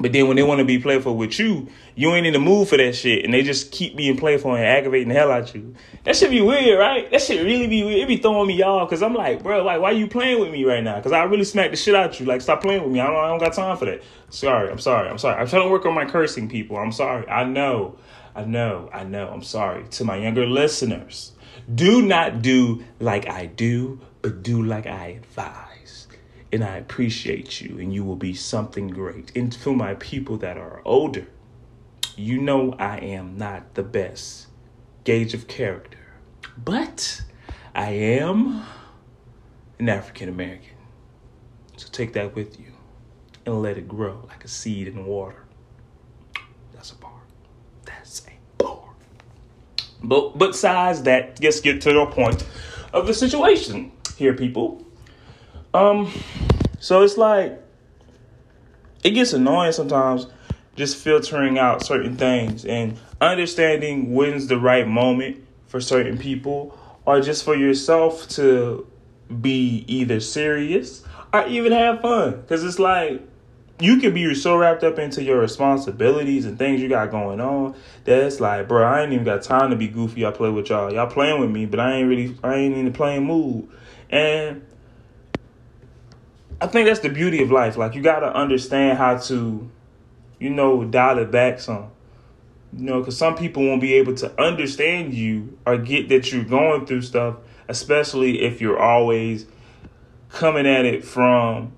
But 0.00 0.14
then 0.14 0.28
when 0.28 0.36
they 0.38 0.42
want 0.42 0.60
to 0.60 0.64
be 0.64 0.78
playful 0.78 1.14
with 1.14 1.38
you, 1.38 1.68
you 1.94 2.10
ain't 2.14 2.26
in 2.26 2.32
the 2.32 2.38
mood 2.38 2.68
for 2.68 2.78
that 2.78 2.94
shit, 2.94 3.22
and 3.22 3.34
they 3.34 3.42
just 3.42 3.70
keep 3.70 3.96
being 3.96 4.16
playful 4.16 4.54
and 4.54 4.64
aggravating 4.64 5.08
the 5.08 5.14
hell 5.14 5.30
out 5.30 5.54
you. 5.54 5.74
That 6.04 6.16
should 6.16 6.30
be 6.30 6.40
weird, 6.40 6.78
right? 6.78 7.10
That 7.10 7.20
should 7.20 7.44
really 7.44 7.66
be 7.66 7.84
weird. 7.84 8.00
It 8.00 8.08
be 8.08 8.16
throwing 8.16 8.48
me 8.48 8.62
off 8.62 8.88
because 8.88 9.02
I'm 9.02 9.12
like, 9.12 9.42
bro, 9.42 9.62
like, 9.62 9.78
why 9.78 9.90
you 9.90 10.06
playing 10.06 10.40
with 10.40 10.50
me 10.52 10.64
right 10.64 10.82
now? 10.82 10.96
Because 10.96 11.12
I 11.12 11.22
really 11.24 11.44
smacked 11.44 11.72
the 11.72 11.76
shit 11.76 11.94
out 11.94 12.18
you. 12.18 12.24
Like, 12.24 12.40
stop 12.40 12.62
playing 12.62 12.82
with 12.82 12.92
me. 12.92 13.00
I 13.00 13.06
don't, 13.08 13.16
I 13.16 13.28
don't 13.28 13.38
got 13.38 13.52
time 13.52 13.76
for 13.76 13.84
that. 13.84 14.02
Sorry, 14.30 14.70
I'm 14.70 14.78
sorry, 14.78 15.10
I'm 15.10 15.18
sorry. 15.18 15.38
I'm 15.38 15.46
trying 15.46 15.64
to 15.64 15.68
work 15.68 15.84
on 15.84 15.94
my 15.94 16.06
cursing, 16.06 16.48
people. 16.48 16.78
I'm 16.78 16.92
sorry. 16.92 17.28
I 17.28 17.44
know, 17.44 17.98
I 18.34 18.44
know, 18.44 18.88
I 18.94 19.04
know. 19.04 19.28
I'm 19.28 19.42
sorry 19.42 19.84
to 19.84 20.04
my 20.04 20.16
younger 20.16 20.46
listeners. 20.46 21.32
Do 21.72 22.00
not 22.00 22.40
do 22.40 22.84
like 23.00 23.28
I 23.28 23.46
do, 23.46 24.00
but 24.22 24.42
do 24.42 24.62
like 24.62 24.86
I 24.86 25.08
advise 25.08 25.69
and 26.52 26.64
I 26.64 26.76
appreciate 26.76 27.60
you, 27.60 27.78
and 27.78 27.92
you 27.92 28.04
will 28.04 28.16
be 28.16 28.34
something 28.34 28.88
great. 28.88 29.30
And 29.36 29.54
for 29.54 29.72
my 29.72 29.94
people 29.94 30.36
that 30.38 30.56
are 30.56 30.82
older, 30.84 31.26
you 32.16 32.38
know 32.38 32.74
I 32.78 32.98
am 32.98 33.38
not 33.38 33.74
the 33.74 33.82
best 33.82 34.48
gauge 35.04 35.32
of 35.32 35.46
character, 35.46 35.98
but 36.62 37.22
I 37.74 37.90
am 37.90 38.64
an 39.78 39.88
African 39.88 40.28
American. 40.28 40.76
So 41.76 41.88
take 41.90 42.12
that 42.14 42.34
with 42.34 42.58
you 42.58 42.72
and 43.46 43.62
let 43.62 43.78
it 43.78 43.88
grow 43.88 44.24
like 44.28 44.44
a 44.44 44.48
seed 44.48 44.88
in 44.88 45.06
water. 45.06 45.44
That's 46.72 46.92
a 46.92 46.96
bar. 46.96 47.20
That's 47.84 48.26
a 48.26 48.62
bar. 48.62 48.90
But 50.02 50.36
besides 50.36 51.02
that, 51.02 51.38
let's 51.42 51.60
get 51.60 51.80
to 51.82 51.92
the 51.92 52.06
point 52.06 52.44
of 52.92 53.06
the 53.06 53.14
situation 53.14 53.92
here, 54.16 54.34
people. 54.34 54.84
Um, 55.72 56.10
so 56.78 57.02
it's 57.02 57.16
like 57.16 57.60
it 59.04 59.10
gets 59.10 59.32
annoying 59.32 59.72
sometimes 59.72 60.26
just 60.76 60.96
filtering 60.96 61.58
out 61.58 61.84
certain 61.84 62.16
things 62.16 62.64
and 62.64 62.96
understanding 63.20 64.14
when's 64.14 64.46
the 64.46 64.58
right 64.58 64.86
moment 64.86 65.44
for 65.66 65.80
certain 65.80 66.18
people 66.18 66.76
or 67.04 67.20
just 67.20 67.44
for 67.44 67.54
yourself 67.54 68.28
to 68.28 68.86
be 69.40 69.84
either 69.86 70.20
serious 70.20 71.04
or 71.32 71.46
even 71.46 71.72
have 71.72 72.00
fun 72.00 72.40
because 72.40 72.64
it's 72.64 72.78
like 72.78 73.22
you 73.80 73.98
can 73.98 74.12
be 74.12 74.34
so 74.34 74.56
wrapped 74.56 74.84
up 74.84 74.98
into 74.98 75.22
your 75.22 75.38
responsibilities 75.38 76.44
and 76.44 76.58
things 76.58 76.80
you 76.80 76.88
got 76.88 77.10
going 77.10 77.40
on 77.40 77.74
that 78.04 78.22
it's 78.24 78.40
like, 78.40 78.68
bro, 78.68 78.84
I 78.84 79.02
ain't 79.02 79.12
even 79.12 79.24
got 79.24 79.42
time 79.42 79.70
to 79.70 79.76
be 79.76 79.88
goofy. 79.88 80.26
I 80.26 80.30
play 80.30 80.50
with 80.50 80.68
y'all. 80.68 80.92
Y'all 80.92 81.06
playing 81.06 81.40
with 81.40 81.50
me, 81.50 81.64
but 81.64 81.80
I 81.80 81.94
ain't 81.94 82.08
really, 82.08 82.36
I 82.42 82.56
ain't 82.56 82.76
in 82.76 82.84
the 82.84 82.90
playing 82.90 83.24
mood. 83.24 83.68
And 84.10 84.62
I 86.60 86.66
think 86.66 86.86
that's 86.86 87.00
the 87.00 87.08
beauty 87.08 87.42
of 87.42 87.50
life. 87.50 87.76
Like 87.76 87.94
you 87.94 88.02
got 88.02 88.20
to 88.20 88.32
understand 88.34 88.98
how 88.98 89.16
to, 89.16 89.70
you 90.38 90.50
know, 90.50 90.84
dial 90.84 91.18
it 91.18 91.30
back 91.30 91.60
some. 91.60 91.90
You 92.76 92.84
know, 92.84 93.00
because 93.00 93.16
some 93.16 93.34
people 93.34 93.66
won't 93.66 93.80
be 93.80 93.94
able 93.94 94.14
to 94.16 94.40
understand 94.40 95.12
you 95.12 95.58
or 95.66 95.76
get 95.76 96.08
that 96.10 96.30
you're 96.30 96.44
going 96.44 96.86
through 96.86 97.02
stuff, 97.02 97.36
especially 97.66 98.42
if 98.42 98.60
you're 98.60 98.78
always 98.78 99.46
coming 100.28 100.66
at 100.66 100.84
it 100.84 101.04
from, 101.04 101.72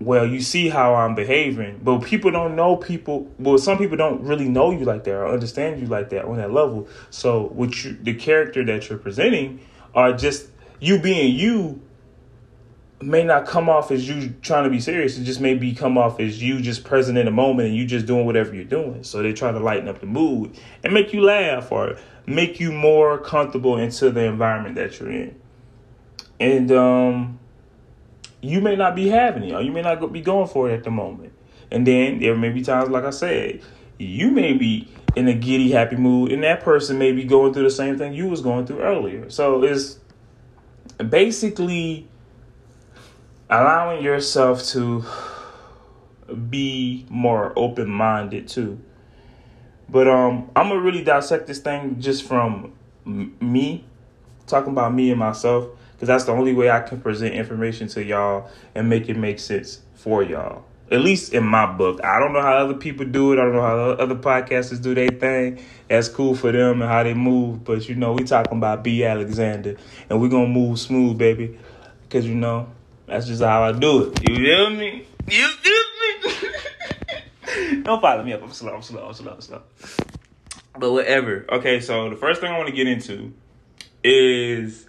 well, 0.00 0.26
you 0.26 0.40
see 0.40 0.68
how 0.68 0.94
I'm 0.96 1.14
behaving. 1.14 1.80
But 1.82 2.00
people 2.00 2.30
don't 2.30 2.56
know 2.56 2.76
people. 2.76 3.30
Well, 3.38 3.56
some 3.56 3.78
people 3.78 3.96
don't 3.96 4.22
really 4.22 4.48
know 4.48 4.70
you 4.70 4.84
like 4.84 5.04
that 5.04 5.14
or 5.14 5.28
understand 5.28 5.80
you 5.80 5.86
like 5.86 6.10
that 6.10 6.26
on 6.26 6.36
that 6.36 6.52
level. 6.52 6.88
So, 7.08 7.44
with 7.54 7.84
you, 7.84 7.96
the 8.02 8.14
character 8.14 8.64
that 8.64 8.88
you're 8.88 8.98
presenting 8.98 9.60
are 9.94 10.12
just 10.12 10.48
you 10.80 10.98
being 10.98 11.34
you 11.34 11.80
may 13.04 13.22
not 13.22 13.46
come 13.46 13.68
off 13.68 13.90
as 13.90 14.08
you 14.08 14.34
trying 14.40 14.64
to 14.64 14.70
be 14.70 14.80
serious. 14.80 15.18
It 15.18 15.24
just 15.24 15.40
may 15.40 15.54
be 15.54 15.74
come 15.74 15.98
off 15.98 16.18
as 16.18 16.42
you 16.42 16.60
just 16.60 16.84
present 16.84 17.18
in 17.18 17.26
the 17.26 17.30
moment 17.30 17.68
and 17.68 17.76
you 17.76 17.84
just 17.84 18.06
doing 18.06 18.24
whatever 18.24 18.54
you're 18.54 18.64
doing. 18.64 19.04
So 19.04 19.22
they 19.22 19.32
try 19.32 19.52
to 19.52 19.58
lighten 19.58 19.88
up 19.88 20.00
the 20.00 20.06
mood 20.06 20.56
and 20.82 20.92
make 20.94 21.12
you 21.12 21.20
laugh 21.20 21.70
or 21.70 21.96
make 22.26 22.58
you 22.58 22.72
more 22.72 23.18
comfortable 23.18 23.76
into 23.76 24.10
the 24.10 24.24
environment 24.24 24.76
that 24.76 24.98
you're 24.98 25.10
in. 25.10 25.40
And 26.40 26.72
um, 26.72 27.38
you 28.40 28.60
may 28.60 28.76
not 28.76 28.96
be 28.96 29.08
having 29.08 29.44
it 29.44 29.52
or 29.52 29.60
you 29.60 29.72
may 29.72 29.82
not 29.82 30.12
be 30.12 30.20
going 30.20 30.48
for 30.48 30.70
it 30.70 30.74
at 30.74 30.84
the 30.84 30.90
moment. 30.90 31.32
And 31.70 31.86
then 31.86 32.20
there 32.20 32.36
may 32.36 32.50
be 32.50 32.62
times, 32.62 32.88
like 32.88 33.04
I 33.04 33.10
said, 33.10 33.60
you 33.98 34.30
may 34.30 34.54
be 34.54 34.88
in 35.14 35.28
a 35.28 35.34
giddy, 35.34 35.70
happy 35.70 35.96
mood, 35.96 36.32
and 36.32 36.42
that 36.42 36.62
person 36.62 36.98
may 36.98 37.12
be 37.12 37.24
going 37.24 37.52
through 37.52 37.62
the 37.64 37.70
same 37.70 37.98
thing 37.98 38.14
you 38.14 38.28
was 38.28 38.40
going 38.40 38.66
through 38.66 38.80
earlier. 38.80 39.30
So 39.30 39.62
it's 39.62 39.98
basically 41.08 42.08
allowing 43.50 44.02
yourself 44.02 44.64
to 44.68 45.04
be 46.50 47.06
more 47.08 47.52
open 47.56 47.88
minded 47.88 48.48
too. 48.48 48.80
But 49.88 50.08
um, 50.08 50.50
I'm 50.56 50.68
gonna 50.68 50.80
really 50.80 51.04
dissect 51.04 51.46
this 51.46 51.58
thing 51.58 52.00
just 52.00 52.24
from 52.24 52.72
me, 53.04 53.84
talking 54.46 54.72
about 54.72 54.94
me 54.94 55.10
and 55.10 55.18
myself, 55.18 55.68
because 55.92 56.08
that's 56.08 56.24
the 56.24 56.32
only 56.32 56.54
way 56.54 56.70
I 56.70 56.80
can 56.80 57.00
present 57.00 57.34
information 57.34 57.88
to 57.88 58.02
y'all 58.02 58.50
and 58.74 58.88
make 58.88 59.08
it 59.08 59.16
make 59.16 59.38
sense 59.38 59.82
for 59.94 60.22
y'all. 60.22 60.64
At 60.90 61.00
least 61.00 61.32
in 61.32 61.44
my 61.44 61.66
book. 61.66 62.02
I 62.04 62.18
don't 62.18 62.32
know 62.32 62.42
how 62.42 62.56
other 62.56 62.74
people 62.74 63.06
do 63.06 63.32
it. 63.32 63.38
I 63.38 63.42
don't 63.44 63.54
know 63.54 63.62
how 63.62 63.76
other 64.02 64.14
podcasters 64.14 64.82
do 64.82 64.94
their 64.94 65.08
thing. 65.08 65.64
That's 65.88 66.08
cool 66.08 66.34
for 66.34 66.52
them 66.52 66.82
and 66.82 66.90
how 66.90 67.02
they 67.02 67.14
move. 67.14 67.64
But 67.64 67.88
you 67.88 67.94
know, 67.94 68.12
we 68.12 68.24
talking 68.24 68.58
about 68.58 68.84
B. 68.84 69.04
Alexander, 69.04 69.76
and 70.08 70.20
we're 70.20 70.28
gonna 70.28 70.48
move 70.48 70.78
smooth, 70.78 71.18
baby, 71.18 71.58
because 72.02 72.26
you 72.26 72.34
know 72.34 72.68
that's 73.06 73.26
just 73.26 73.42
how 73.42 73.62
I 73.62 73.72
do 73.72 74.04
it. 74.04 74.28
You 74.28 74.36
feel 74.36 74.70
me? 74.70 75.06
You 75.28 75.48
feel 75.48 75.72
me? 76.22 77.82
Don't 77.82 78.00
follow 78.00 78.22
me 78.24 78.32
up. 78.32 78.42
I'm 78.42 78.52
slow. 78.52 78.74
I'm 78.74 78.82
slow. 78.82 79.06
I'm 79.06 79.14
slow. 79.14 79.32
I'm 79.32 79.40
slow. 79.40 79.62
But 80.78 80.92
whatever. 80.92 81.46
Okay, 81.50 81.80
so 81.80 82.10
the 82.10 82.16
first 82.16 82.40
thing 82.40 82.50
I 82.50 82.56
want 82.56 82.68
to 82.68 82.74
get 82.74 82.86
into 82.86 83.32
is 84.02 84.86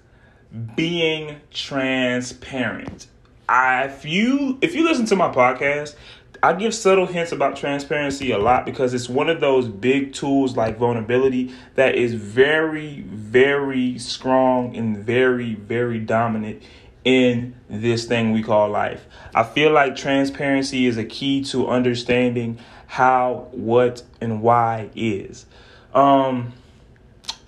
being 0.76 1.42
transparent. 1.52 3.08
I, 3.48 3.86
if 3.86 4.06
you 4.06 4.58
if 4.62 4.74
you 4.74 4.84
listen 4.84 5.06
to 5.08 5.16
my 5.16 5.32
podcast, 5.32 5.96
I 6.42 6.54
give 6.54 6.74
subtle 6.74 7.06
hints 7.06 7.32
about 7.32 7.56
transparency 7.56 8.32
a 8.32 8.38
lot 8.38 8.66
because 8.66 8.94
it's 8.94 9.10
one 9.10 9.30
of 9.30 9.42
those 9.42 9.68
big 9.68 10.14
tools 10.14 10.56
like 10.56 10.78
vulnerability 10.78 11.54
that 11.76 11.96
is 11.96 12.14
very, 12.14 13.02
very 13.02 13.98
strong 14.00 14.76
and 14.76 14.98
very, 14.98 15.56
very 15.56 16.00
dominant 16.00 16.64
in 17.06 17.56
this 17.70 18.06
thing 18.06 18.32
we 18.34 18.44
call 18.44 18.70
life. 18.70 19.06
I 19.34 19.44
feel 19.44 19.72
like 19.72 19.96
transparency 19.96 20.88
is 20.88 20.98
a 20.98 21.06
key 21.06 21.44
to 21.46 21.68
understanding 21.68 22.60
how, 22.88 23.48
what, 23.52 24.04
and 24.20 24.42
why 24.42 24.90
is. 24.96 25.46
Um, 25.94 26.52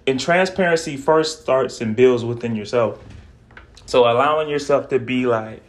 and 0.06 0.20
transparency 0.20 0.96
first 0.96 1.42
starts 1.42 1.82
and 1.82 1.96
builds 1.96 2.24
within 2.24 2.56
yourself. 2.56 3.04
So 3.88 4.04
allowing 4.04 4.48
yourself 4.48 4.90
to 4.90 5.00
be 5.00 5.26
like, 5.26 5.64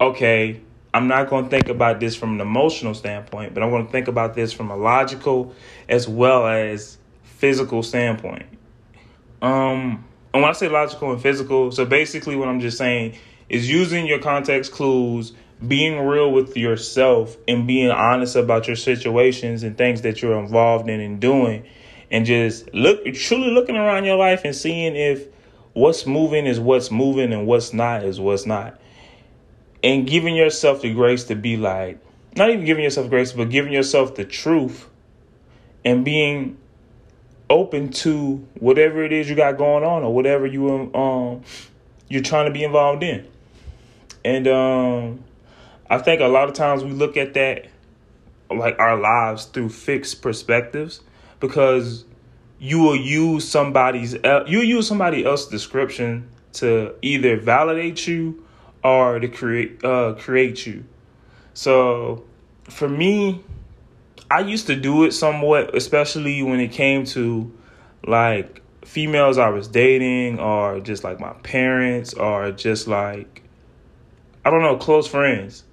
okay, 0.00 0.60
I'm 0.92 1.06
not 1.06 1.28
going 1.28 1.44
to 1.44 1.50
think 1.50 1.68
about 1.68 2.00
this 2.00 2.16
from 2.16 2.34
an 2.34 2.40
emotional 2.40 2.94
standpoint, 2.94 3.54
but 3.54 3.62
I'm 3.62 3.70
going 3.70 3.86
to 3.86 3.92
think 3.92 4.08
about 4.08 4.34
this 4.34 4.52
from 4.52 4.70
a 4.70 4.76
logical 4.76 5.54
as 5.88 6.08
well 6.08 6.46
as 6.46 6.98
physical 7.22 7.82
standpoint. 7.82 8.46
Um, 9.42 10.04
and 10.32 10.42
when 10.42 10.50
I 10.50 10.52
say 10.52 10.68
logical 10.68 11.12
and 11.12 11.20
physical, 11.20 11.72
so 11.72 11.84
basically 11.84 12.36
what 12.36 12.48
I'm 12.48 12.60
just 12.60 12.78
saying 12.78 13.16
is 13.48 13.68
using 13.68 14.06
your 14.06 14.20
context 14.20 14.72
clues, 14.72 15.32
being 15.66 16.06
real 16.06 16.30
with 16.30 16.56
yourself, 16.56 17.36
and 17.48 17.66
being 17.66 17.90
honest 17.90 18.36
about 18.36 18.66
your 18.66 18.76
situations 18.76 19.62
and 19.62 19.76
things 19.76 20.02
that 20.02 20.22
you're 20.22 20.38
involved 20.38 20.88
in 20.88 21.00
and 21.00 21.20
doing, 21.20 21.66
and 22.10 22.24
just 22.24 22.72
look 22.72 23.04
truly 23.14 23.50
looking 23.50 23.76
around 23.76 24.04
your 24.04 24.16
life 24.16 24.42
and 24.44 24.54
seeing 24.54 24.94
if 24.94 25.26
what's 25.72 26.06
moving 26.06 26.46
is 26.46 26.60
what's 26.60 26.90
moving 26.90 27.32
and 27.32 27.46
what's 27.46 27.72
not 27.72 28.04
is 28.04 28.20
what's 28.20 28.46
not. 28.46 28.80
And 29.82 30.06
giving 30.06 30.36
yourself 30.36 30.82
the 30.82 30.92
grace 30.94 31.24
to 31.24 31.34
be 31.34 31.56
like, 31.56 31.98
not 32.36 32.50
even 32.50 32.64
giving 32.64 32.84
yourself 32.84 33.08
grace, 33.08 33.32
but 33.32 33.50
giving 33.50 33.72
yourself 33.72 34.14
the 34.14 34.24
truth 34.24 34.88
and 35.84 36.04
being 36.04 36.58
open 37.50 37.90
to 37.90 38.46
whatever 38.60 39.02
it 39.02 39.12
is 39.12 39.28
you 39.28 39.34
got 39.34 39.58
going 39.58 39.84
on 39.84 40.04
or 40.04 40.14
whatever 40.14 40.46
you 40.46 40.70
um 40.94 41.42
you're 42.08 42.22
trying 42.22 42.46
to 42.46 42.52
be 42.52 42.64
involved 42.64 43.02
in. 43.02 43.26
And 44.24 44.46
um 44.48 45.24
I 45.90 45.98
think 45.98 46.20
a 46.20 46.28
lot 46.28 46.48
of 46.48 46.54
times 46.54 46.84
we 46.84 46.92
look 46.92 47.16
at 47.16 47.34
that 47.34 47.66
like 48.50 48.78
our 48.78 48.96
lives 48.96 49.46
through 49.46 49.70
fixed 49.70 50.22
perspectives 50.22 51.00
because 51.40 52.04
you 52.60 52.78
will 52.78 52.96
use 52.96 53.48
somebody's 53.48 54.14
you 54.46 54.60
use 54.60 54.86
somebody 54.86 55.24
else's 55.24 55.48
description 55.48 56.28
to 56.52 56.94
either 57.02 57.36
validate 57.36 58.06
you 58.06 58.46
or 58.84 59.18
to 59.18 59.28
create 59.28 59.84
uh 59.84 60.14
create 60.14 60.66
you. 60.66 60.84
So 61.54 62.24
for 62.64 62.88
me 62.88 63.42
I 64.30 64.40
used 64.40 64.66
to 64.68 64.76
do 64.76 65.04
it 65.04 65.12
somewhat, 65.12 65.76
especially 65.76 66.42
when 66.42 66.60
it 66.60 66.72
came 66.72 67.04
to 67.06 67.52
like 68.06 68.62
females 68.84 69.38
I 69.38 69.50
was 69.50 69.68
dating 69.68 70.38
or 70.40 70.80
just 70.80 71.04
like 71.04 71.20
my 71.20 71.32
parents 71.42 72.14
or 72.14 72.50
just 72.50 72.88
like 72.88 73.42
I 74.44 74.50
don't 74.50 74.62
know, 74.62 74.76
close 74.76 75.06
friends. 75.06 75.64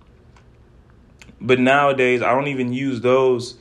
But 1.40 1.60
nowadays 1.60 2.22
I 2.22 2.32
don't 2.34 2.48
even 2.48 2.74
use 2.74 3.02
those 3.02 3.56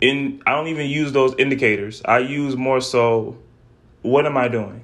in 0.00 0.42
I 0.46 0.52
don't 0.52 0.68
even 0.68 0.88
use 0.88 1.12
those 1.12 1.34
indicators. 1.38 2.02
I 2.04 2.18
use 2.18 2.56
more 2.56 2.80
so 2.80 3.38
what 4.02 4.26
am 4.26 4.36
I 4.36 4.48
doing? 4.48 4.82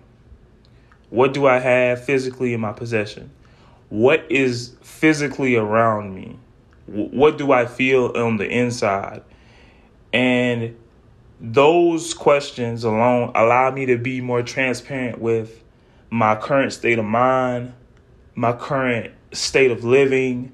What 1.10 1.32
do 1.32 1.46
I 1.46 1.58
have 1.60 2.04
physically 2.04 2.54
in 2.54 2.60
my 2.60 2.72
possession? 2.72 3.30
What 3.88 4.24
is 4.30 4.74
physically 4.82 5.54
around 5.54 6.14
me? 6.14 6.38
What 6.86 7.38
do 7.38 7.52
I 7.52 7.66
feel 7.66 8.12
on 8.16 8.36
the 8.36 8.48
inside? 8.48 9.22
And 10.14 10.76
those 11.40 12.14
questions 12.14 12.84
alone 12.84 13.32
allow 13.34 13.72
me 13.72 13.86
to 13.86 13.98
be 13.98 14.20
more 14.20 14.42
transparent 14.42 15.18
with 15.18 15.62
my 16.08 16.36
current 16.36 16.72
state 16.72 17.00
of 17.00 17.04
mind, 17.04 17.74
my 18.36 18.52
current 18.52 19.12
state 19.32 19.72
of 19.72 19.82
living, 19.82 20.52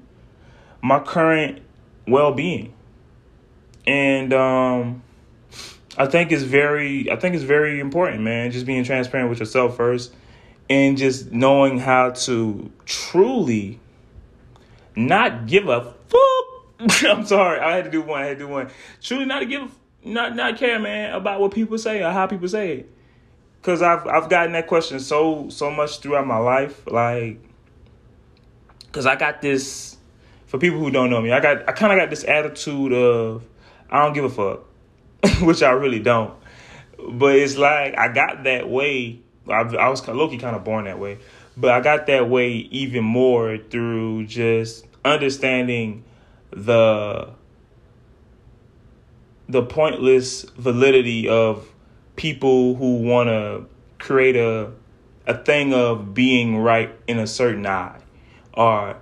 my 0.81 0.99
current 0.99 1.61
well 2.07 2.33
being. 2.33 2.73
And 3.85 4.33
um, 4.33 5.03
I 5.95 6.07
think 6.07 6.31
it's 6.31 6.43
very 6.43 7.11
I 7.11 7.15
think 7.15 7.35
it's 7.35 7.43
very 7.43 7.79
important, 7.79 8.23
man, 8.23 8.49
just 8.49 8.65
being 8.65 8.83
transparent 8.83 9.29
with 9.29 9.39
yourself 9.39 9.77
first 9.77 10.11
and 10.71 10.97
just 10.97 11.31
knowing 11.31 11.77
how 11.77 12.09
to 12.11 12.71
truly 12.85 13.79
not 14.95 15.45
give 15.45 15.67
a 15.67 15.93
fuck. 16.07 16.50
I'm 17.03 17.25
sorry, 17.25 17.59
I 17.59 17.75
had 17.75 17.85
to 17.85 17.91
do 17.91 18.01
one. 18.01 18.21
I 18.21 18.25
had 18.25 18.39
to 18.39 18.45
do 18.45 18.47
one. 18.47 18.69
Truly, 19.01 19.25
not 19.25 19.39
to 19.39 19.45
give, 19.45 19.71
not 20.03 20.35
not 20.35 20.57
care, 20.57 20.79
man, 20.79 21.13
about 21.13 21.39
what 21.39 21.51
people 21.51 21.77
say 21.77 22.01
or 22.01 22.09
how 22.11 22.25
people 22.25 22.47
say 22.47 22.77
it. 22.77 22.89
Cause 23.61 23.83
I've 23.83 24.07
I've 24.07 24.29
gotten 24.29 24.53
that 24.53 24.65
question 24.65 24.99
so 24.99 25.49
so 25.49 25.69
much 25.69 25.99
throughout 25.99 26.25
my 26.25 26.37
life, 26.37 26.87
like, 26.87 27.39
cause 28.91 29.05
I 29.05 29.15
got 29.15 29.41
this. 29.41 29.97
For 30.47 30.57
people 30.57 30.79
who 30.79 30.91
don't 30.91 31.09
know 31.09 31.21
me, 31.21 31.31
I 31.31 31.39
got 31.39 31.69
I 31.69 31.71
kind 31.71 31.93
of 31.93 31.99
got 31.99 32.09
this 32.09 32.25
attitude 32.25 32.91
of 32.91 33.43
I 33.89 34.03
don't 34.03 34.13
give 34.13 34.25
a 34.25 34.29
fuck, 34.29 34.65
which 35.41 35.63
I 35.63 35.71
really 35.71 35.99
don't. 35.99 36.33
But 36.97 37.35
it's 37.35 37.57
like 37.57 37.97
I 37.97 38.07
got 38.11 38.43
that 38.43 38.67
way. 38.67 39.21
I, 39.47 39.61
I 39.61 39.89
was 39.89 40.05
low 40.07 40.27
key 40.27 40.37
kind 40.37 40.55
of 40.55 40.63
born 40.63 40.85
that 40.85 40.99
way, 40.99 41.19
but 41.55 41.71
I 41.71 41.79
got 41.79 42.07
that 42.07 42.27
way 42.27 42.51
even 42.51 43.03
more 43.03 43.57
through 43.57 44.25
just 44.25 44.85
understanding 45.05 46.03
the 46.51 47.29
the 49.49 49.63
pointless 49.63 50.43
validity 50.57 51.27
of 51.27 51.67
people 52.15 52.75
who 52.75 52.97
want 52.97 53.27
to 53.27 53.65
create 53.99 54.35
a 54.35 54.71
a 55.27 55.37
thing 55.37 55.73
of 55.73 56.13
being 56.13 56.57
right 56.57 56.93
in 57.07 57.19
a 57.19 57.27
certain 57.27 57.65
eye 57.65 57.99
or 58.53 58.97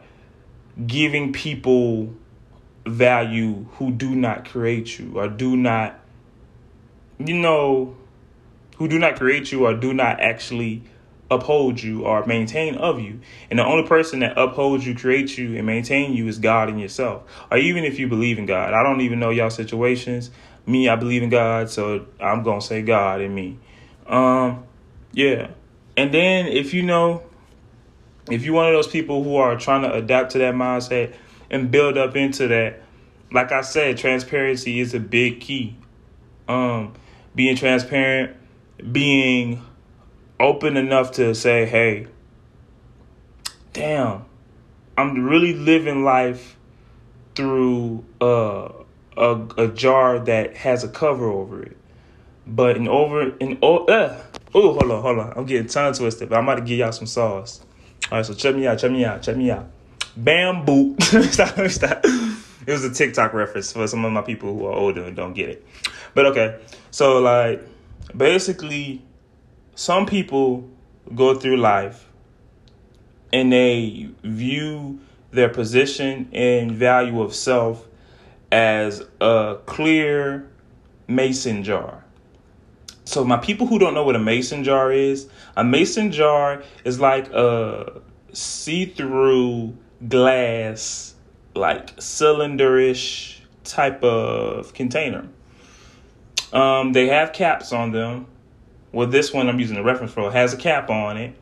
giving 0.85 1.31
people 1.31 2.13
value 2.85 3.65
who 3.73 3.91
do 3.91 4.15
not 4.15 4.47
create 4.47 4.99
you 4.99 5.17
or 5.17 5.27
do 5.27 5.55
not 5.55 5.99
you 7.19 7.37
know 7.37 7.95
who 8.77 8.87
do 8.87 8.97
not 8.97 9.15
create 9.15 9.51
you 9.51 9.65
or 9.65 9.73
do 9.73 9.93
not 9.93 10.19
actually 10.19 10.81
uphold 11.31 11.81
you 11.81 12.05
or 12.05 12.25
maintain 12.25 12.75
of 12.75 12.99
you. 12.99 13.19
And 13.49 13.59
the 13.59 13.65
only 13.65 13.87
person 13.87 14.19
that 14.19 14.37
upholds 14.37 14.85
you, 14.85 14.95
creates 14.95 15.37
you, 15.37 15.55
and 15.55 15.65
maintain 15.65 16.13
you 16.13 16.27
is 16.27 16.39
God 16.39 16.69
and 16.69 16.79
yourself. 16.79 17.23
Or 17.51 17.57
even 17.57 17.83
if 17.83 17.99
you 17.99 18.07
believe 18.07 18.39
in 18.39 18.45
God. 18.45 18.73
I 18.73 18.83
don't 18.83 19.01
even 19.01 19.19
know 19.19 19.29
y'all 19.29 19.49
situations. 19.49 20.31
Me, 20.65 20.89
I 20.89 20.95
believe 20.95 21.23
in 21.23 21.29
God, 21.29 21.69
so 21.69 22.05
I'm 22.19 22.43
gonna 22.43 22.61
say 22.61 22.81
God 22.81 23.21
and 23.21 23.33
me. 23.33 23.57
Um, 24.07 24.63
yeah. 25.11 25.49
And 25.97 26.13
then 26.13 26.47
if 26.47 26.73
you 26.73 26.83
know, 26.83 27.23
if 28.29 28.43
you're 28.43 28.53
one 28.53 28.67
of 28.67 28.73
those 28.73 28.87
people 28.87 29.23
who 29.23 29.35
are 29.37 29.57
trying 29.57 29.81
to 29.83 29.93
adapt 29.93 30.31
to 30.31 30.37
that 30.39 30.53
mindset 30.53 31.15
and 31.49 31.71
build 31.71 31.97
up 31.97 32.15
into 32.15 32.47
that, 32.47 32.81
like 33.31 33.51
I 33.51 33.61
said, 33.61 33.97
transparency 33.97 34.79
is 34.79 34.93
a 34.93 34.99
big 34.99 35.41
key. 35.41 35.75
Um, 36.47 36.93
being 37.35 37.55
transparent, 37.55 38.35
being 38.91 39.63
open 40.39 40.77
enough 40.77 41.11
to 41.13 41.33
say, 41.35 41.65
hey, 41.65 42.07
damn, 43.73 44.25
I'm 44.97 45.25
really 45.25 45.53
living 45.53 46.03
life 46.03 46.57
through 47.35 48.03
a, 48.21 48.71
a, 49.17 49.41
a 49.57 49.67
jar 49.69 50.19
that 50.19 50.57
has 50.57 50.83
a 50.83 50.89
cover 50.89 51.29
over 51.29 51.63
it. 51.63 51.77
But 52.45 52.77
in 52.77 52.87
over 52.87 53.29
in 53.37 53.59
oh 53.61 53.85
uh, 53.85 54.19
oh 54.55 54.73
hold 54.73 54.91
on 54.91 55.01
hold 55.03 55.19
on 55.19 55.33
I'm 55.35 55.45
getting 55.45 55.67
tongue 55.67 55.93
twisted. 55.93 56.29
But 56.29 56.37
I'm 56.37 56.45
about 56.45 56.55
to 56.55 56.61
give 56.61 56.79
y'all 56.79 56.91
some 56.91 57.05
sauce. 57.05 57.61
All 58.11 58.17
right, 58.17 58.25
so 58.25 58.33
check 58.33 58.55
me 58.55 58.65
out, 58.65 58.79
check 58.79 58.91
me 58.91 59.05
out, 59.05 59.21
check 59.21 59.37
me 59.37 59.51
out. 59.51 59.67
Bamboo. 60.17 60.95
stop, 60.99 61.69
stop. 61.69 62.03
It 62.03 62.73
was 62.73 62.83
a 62.83 62.91
TikTok 62.91 63.33
reference 63.33 63.71
for 63.71 63.87
some 63.87 64.03
of 64.03 64.11
my 64.11 64.21
people 64.21 64.53
who 64.53 64.65
are 64.65 64.73
older 64.73 65.03
and 65.03 65.15
don't 65.15 65.33
get 65.33 65.49
it. 65.49 65.65
But 66.15 66.25
okay, 66.27 66.59
so 66.91 67.19
like 67.19 67.61
basically 68.17 69.03
some 69.79 70.05
people 70.05 70.69
go 71.15 71.33
through 71.33 71.55
life 71.55 72.09
and 73.31 73.53
they 73.53 74.09
view 74.23 74.99
their 75.31 75.47
position 75.47 76.27
and 76.33 76.73
value 76.73 77.21
of 77.21 77.33
self 77.33 77.87
as 78.51 79.01
a 79.21 79.55
clear 79.67 80.51
mason 81.07 81.63
jar. 81.63 82.03
So, 83.05 83.23
my 83.23 83.37
people 83.37 83.67
who 83.67 83.79
don't 83.79 83.93
know 83.93 84.03
what 84.03 84.17
a 84.17 84.19
mason 84.19 84.65
jar 84.65 84.91
is, 84.91 85.29
a 85.55 85.63
mason 85.63 86.11
jar 86.11 86.61
is 86.83 86.99
like 86.99 87.31
a 87.31 88.01
see 88.33 88.85
through 88.85 89.77
glass, 90.09 91.15
like 91.55 91.95
cylinderish 91.95 93.39
type 93.63 94.03
of 94.03 94.73
container. 94.73 95.25
Um, 96.51 96.91
they 96.91 97.07
have 97.07 97.31
caps 97.31 97.71
on 97.71 97.93
them 97.93 98.27
well, 98.91 99.07
this 99.07 99.33
one 99.33 99.49
I'm 99.49 99.59
using 99.59 99.75
the 99.75 99.83
reference 99.83 100.11
for 100.11 100.31
has 100.31 100.53
a 100.53 100.57
cap 100.57 100.89
on 100.89 101.17
it, 101.17 101.35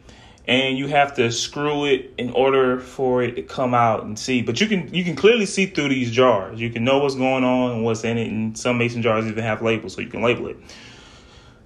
and 0.48 0.78
you 0.78 0.88
have 0.88 1.16
to 1.16 1.32
screw 1.32 1.86
it 1.86 2.14
in 2.18 2.32
order 2.32 2.80
for 2.80 3.24
it 3.24 3.36
to 3.36 3.42
come 3.42 3.74
out 3.74 4.04
and 4.04 4.18
see. 4.18 4.42
But 4.42 4.60
you 4.60 4.68
can 4.68 4.94
you 4.94 5.04
can 5.04 5.16
clearly 5.16 5.46
see 5.46 5.68
through 5.68 5.90
these 5.90 6.12
jars. 6.12 6.60
You 6.60 6.70
can 6.70 6.84
know 6.84 7.00
what's 7.00 7.16
going 7.16 7.44
on 7.44 7.72
and 7.72 7.84
what's 7.84 8.04
in 8.04 8.18
it, 8.18 8.30
and 8.30 8.58
some 8.58 8.78
mason 8.78 9.02
jars 9.02 9.26
even 9.26 9.44
have 9.44 9.62
labels, 9.62 9.94
so 9.94 10.02
you 10.02 10.08
can 10.08 10.22
label 10.22 10.48
it. 10.48 10.58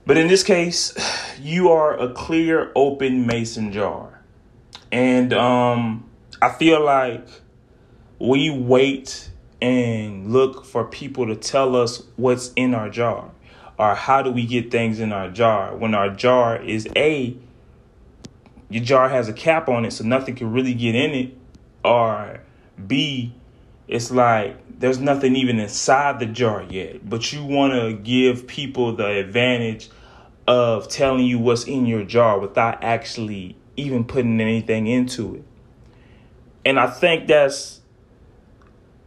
But 0.05 0.17
in 0.17 0.27
this 0.27 0.43
case, 0.43 0.93
you 1.39 1.69
are 1.69 1.97
a 1.97 2.13
clear, 2.13 2.71
open 2.75 3.25
mason 3.25 3.71
jar, 3.71 4.21
and 4.91 5.33
um, 5.33 6.09
I 6.41 6.49
feel 6.49 6.83
like 6.83 7.27
we 8.19 8.51
wait 8.51 9.29
and 9.61 10.31
look 10.31 10.65
for 10.65 10.85
people 10.85 11.27
to 11.27 11.35
tell 11.35 11.75
us 11.75 12.03
what's 12.15 12.51
in 12.55 12.73
our 12.73 12.89
jar 12.89 13.31
or 13.81 13.95
how 13.95 14.21
do 14.21 14.29
we 14.29 14.45
get 14.45 14.69
things 14.69 14.99
in 14.99 15.11
our 15.11 15.27
jar? 15.31 15.75
When 15.75 15.95
our 15.95 16.11
jar 16.11 16.61
is 16.61 16.87
a 16.95 17.35
your 18.69 18.83
jar 18.83 19.09
has 19.09 19.27
a 19.27 19.33
cap 19.33 19.67
on 19.67 19.85
it 19.85 19.91
so 19.91 20.03
nothing 20.03 20.35
can 20.35 20.53
really 20.53 20.75
get 20.75 20.93
in 20.93 21.11
it. 21.11 21.37
Or 21.83 22.41
b 22.85 23.33
it's 23.87 24.11
like 24.11 24.55
there's 24.79 24.99
nothing 24.99 25.35
even 25.35 25.57
inside 25.57 26.19
the 26.19 26.27
jar 26.27 26.61
yet. 26.61 27.09
But 27.09 27.33
you 27.33 27.43
want 27.43 27.73
to 27.73 27.93
give 27.93 28.45
people 28.45 28.95
the 28.95 29.07
advantage 29.17 29.89
of 30.47 30.87
telling 30.87 31.25
you 31.25 31.39
what's 31.39 31.63
in 31.63 31.87
your 31.87 32.03
jar 32.03 32.37
without 32.37 32.83
actually 32.83 33.57
even 33.77 34.03
putting 34.03 34.39
anything 34.39 34.85
into 34.85 35.35
it. 35.35 35.43
And 36.65 36.79
i 36.79 36.85
think 36.85 37.27
that's 37.27 37.80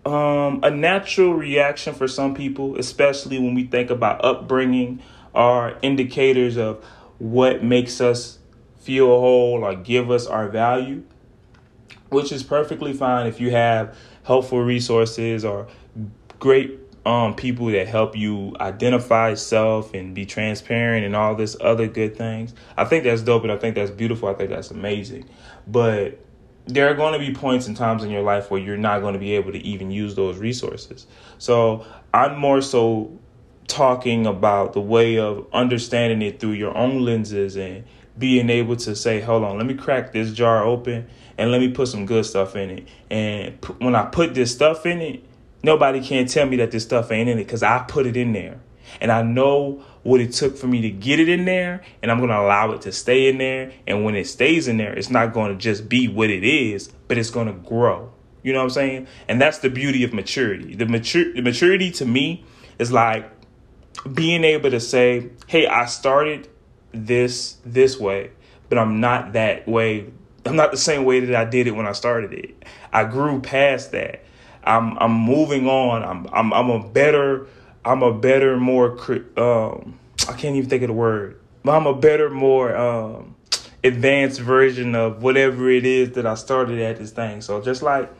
um, 0.06 0.60
a 0.62 0.70
natural 0.70 1.34
reaction 1.34 1.94
for 1.94 2.06
some 2.06 2.34
people, 2.34 2.76
especially 2.78 3.38
when 3.38 3.54
we 3.54 3.64
think 3.64 3.90
about 3.90 4.24
upbringing, 4.24 5.02
are 5.34 5.78
indicators 5.82 6.56
of 6.56 6.84
what 7.18 7.64
makes 7.64 8.00
us 8.00 8.38
feel 8.78 9.06
whole 9.06 9.64
or 9.64 9.74
give 9.74 10.10
us 10.10 10.26
our 10.26 10.48
value, 10.48 11.02
which 12.10 12.30
is 12.30 12.42
perfectly 12.42 12.92
fine 12.92 13.26
if 13.26 13.40
you 13.40 13.50
have 13.50 13.96
helpful 14.24 14.62
resources 14.62 15.44
or 15.44 15.66
great 16.38 16.78
um, 17.06 17.34
people 17.34 17.66
that 17.66 17.86
help 17.86 18.16
you 18.16 18.54
identify 18.60 19.34
self 19.34 19.92
and 19.94 20.14
be 20.14 20.24
transparent 20.24 21.04
and 21.04 21.14
all 21.14 21.34
this 21.34 21.56
other 21.60 21.86
good 21.86 22.16
things. 22.16 22.54
I 22.76 22.84
think 22.84 23.04
that's 23.04 23.22
dope 23.22 23.42
and 23.42 23.52
I 23.52 23.56
think 23.56 23.74
that's 23.74 23.90
beautiful. 23.90 24.28
I 24.28 24.34
think 24.34 24.50
that's 24.50 24.70
amazing. 24.70 25.28
But 25.66 26.23
there 26.66 26.90
are 26.90 26.94
going 26.94 27.12
to 27.12 27.18
be 27.18 27.32
points 27.32 27.66
and 27.66 27.76
times 27.76 28.02
in 28.02 28.10
your 28.10 28.22
life 28.22 28.50
where 28.50 28.60
you're 28.60 28.76
not 28.76 29.00
going 29.00 29.12
to 29.12 29.18
be 29.18 29.32
able 29.32 29.52
to 29.52 29.58
even 29.58 29.90
use 29.90 30.14
those 30.14 30.38
resources. 30.38 31.06
So 31.38 31.84
I'm 32.12 32.38
more 32.38 32.62
so 32.62 33.18
talking 33.66 34.26
about 34.26 34.72
the 34.72 34.80
way 34.80 35.18
of 35.18 35.46
understanding 35.52 36.22
it 36.22 36.40
through 36.40 36.52
your 36.52 36.76
own 36.76 37.00
lenses 37.00 37.56
and 37.56 37.84
being 38.16 38.48
able 38.48 38.76
to 38.76 38.94
say, 38.94 39.20
hold 39.20 39.42
on, 39.44 39.58
let 39.58 39.66
me 39.66 39.74
crack 39.74 40.12
this 40.12 40.32
jar 40.32 40.64
open 40.64 41.06
and 41.36 41.50
let 41.50 41.60
me 41.60 41.68
put 41.68 41.88
some 41.88 42.06
good 42.06 42.24
stuff 42.24 42.56
in 42.56 42.70
it. 42.70 42.88
And 43.10 43.62
when 43.78 43.94
I 43.94 44.06
put 44.06 44.34
this 44.34 44.52
stuff 44.52 44.86
in 44.86 45.00
it, 45.00 45.24
nobody 45.62 46.00
can 46.00 46.26
tell 46.26 46.46
me 46.46 46.56
that 46.58 46.70
this 46.70 46.84
stuff 46.84 47.10
ain't 47.10 47.28
in 47.28 47.38
it 47.38 47.44
because 47.44 47.62
I 47.62 47.80
put 47.80 48.06
it 48.06 48.16
in 48.16 48.32
there. 48.32 48.60
And 49.00 49.10
I 49.10 49.22
know 49.22 49.82
what 50.02 50.20
it 50.20 50.32
took 50.32 50.56
for 50.56 50.66
me 50.66 50.82
to 50.82 50.90
get 50.90 51.18
it 51.18 51.28
in 51.28 51.44
there, 51.44 51.82
and 52.02 52.10
I'm 52.10 52.20
gonna 52.20 52.40
allow 52.40 52.72
it 52.72 52.82
to 52.82 52.92
stay 52.92 53.28
in 53.28 53.38
there. 53.38 53.72
And 53.86 54.04
when 54.04 54.14
it 54.14 54.26
stays 54.26 54.68
in 54.68 54.76
there, 54.76 54.92
it's 54.92 55.10
not 55.10 55.32
gonna 55.32 55.56
just 55.56 55.88
be 55.88 56.08
what 56.08 56.30
it 56.30 56.44
is, 56.44 56.92
but 57.08 57.18
it's 57.18 57.30
gonna 57.30 57.52
grow. 57.52 58.12
You 58.42 58.52
know 58.52 58.58
what 58.58 58.64
I'm 58.64 58.70
saying? 58.70 59.06
And 59.28 59.40
that's 59.40 59.58
the 59.58 59.70
beauty 59.70 60.04
of 60.04 60.12
maturity. 60.12 60.74
The 60.74 60.86
mature 60.86 61.32
the 61.32 61.40
maturity 61.40 61.90
to 61.92 62.04
me 62.04 62.44
is 62.78 62.92
like 62.92 63.30
being 64.12 64.44
able 64.44 64.70
to 64.70 64.80
say, 64.80 65.30
"Hey, 65.46 65.66
I 65.66 65.86
started 65.86 66.48
this 66.92 67.56
this 67.64 67.98
way, 67.98 68.30
but 68.68 68.78
I'm 68.78 69.00
not 69.00 69.32
that 69.32 69.66
way. 69.66 70.06
I'm 70.44 70.56
not 70.56 70.70
the 70.70 70.76
same 70.76 71.04
way 71.04 71.20
that 71.20 71.34
I 71.34 71.44
did 71.46 71.66
it 71.66 71.72
when 71.72 71.86
I 71.86 71.92
started 71.92 72.34
it. 72.34 72.64
I 72.92 73.04
grew 73.04 73.40
past 73.40 73.92
that. 73.92 74.22
I'm 74.62 74.98
I'm 74.98 75.12
moving 75.12 75.66
on. 75.66 76.02
I'm 76.02 76.26
I'm 76.32 76.52
I'm 76.52 76.70
a 76.70 76.86
better 76.86 77.46
I'm 77.84 78.02
a 78.02 78.12
better 78.12 78.56
more 78.56 78.92
um 79.36 79.98
I 80.28 80.32
can't 80.32 80.56
even 80.56 80.68
think 80.68 80.82
of 80.82 80.88
the 80.88 80.94
word. 80.94 81.40
But 81.64 81.72
I'm 81.72 81.86
a 81.86 81.94
better 81.94 82.30
more 82.30 82.74
um 82.76 83.36
advanced 83.82 84.40
version 84.40 84.94
of 84.94 85.22
whatever 85.22 85.70
it 85.70 85.84
is 85.84 86.12
that 86.12 86.26
I 86.26 86.34
started 86.34 86.80
at 86.80 86.96
this 86.96 87.10
thing. 87.10 87.40
So 87.40 87.60
just 87.60 87.82
like 87.82 88.10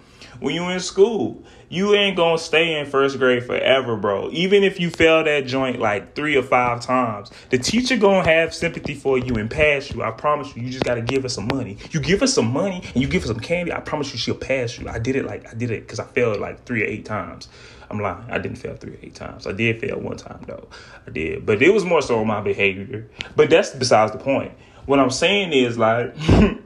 when 0.40 0.55
you 0.55 0.68
in 0.68 0.81
school. 0.81 1.42
You 1.70 1.94
ain't 1.94 2.16
gonna 2.16 2.38
stay 2.38 2.79
in 2.79 2.87
first 2.87 3.18
grade 3.18 3.44
forever, 3.44 3.96
bro. 3.96 4.31
Even 4.31 4.62
if 4.62 4.79
you 4.79 4.90
fail 4.90 5.24
that 5.24 5.46
joint 5.46 5.81
like 5.81 6.14
three 6.14 6.37
or 6.37 6.42
five 6.42 6.81
times, 6.81 7.33
the 7.50 7.59
teacher 7.59 7.96
gonna 7.96 8.24
have 8.24 8.55
sympathy 8.55 8.94
for 8.94 9.18
you 9.18 9.35
and 9.35 9.50
pass 9.50 9.90
you. 9.90 10.03
I 10.03 10.12
promise 10.12 10.55
you. 10.55 10.62
You 10.62 10.70
just 10.70 10.85
gotta 10.85 11.00
give 11.03 11.24
her 11.24 11.29
some 11.29 11.48
money. 11.48 11.79
You 11.90 12.00
give 12.00 12.20
her 12.20 12.29
some 12.29 12.53
money 12.53 12.83
and 12.94 13.03
you 13.03 13.09
give 13.09 13.22
her 13.22 13.29
some 13.29 13.40
candy. 13.40 13.72
I 13.72 13.81
promise 13.81 14.12
you, 14.12 14.18
she'll 14.18 14.37
pass 14.37 14.79
you. 14.79 14.88
I 14.88 15.00
did 15.00 15.16
it 15.16 15.24
like 15.24 15.50
I 15.50 15.55
did 15.55 15.72
it 15.72 15.81
because 15.81 15.98
I 15.98 16.05
failed 16.05 16.38
like 16.38 16.64
three 16.64 16.83
or 16.83 16.87
eight 16.87 17.05
times. 17.05 17.48
I'm 17.90 18.01
lying. 18.01 18.25
I 18.31 18.38
didn't 18.38 18.57
fail 18.57 18.77
three 18.77 18.94
or 18.94 18.99
eight 19.03 19.14
times. 19.14 19.47
I 19.47 19.53
did 19.53 19.81
fail 19.81 20.01
one 20.01 20.16
time 20.16 20.42
though. 20.47 20.68
I 21.07 21.11
did, 21.11 21.44
but 21.44 21.62
it 21.62 21.73
was 21.73 21.85
more 21.85 22.03
so 22.03 22.25
my 22.25 22.40
behavior. 22.40 23.09
But 23.37 23.51
that's 23.51 23.70
besides 23.70 24.12
the 24.12 24.18
point. 24.18 24.53
What 24.87 24.99
I'm 24.99 25.11
saying 25.11 25.53
is 25.53 25.79
like. 25.79 26.14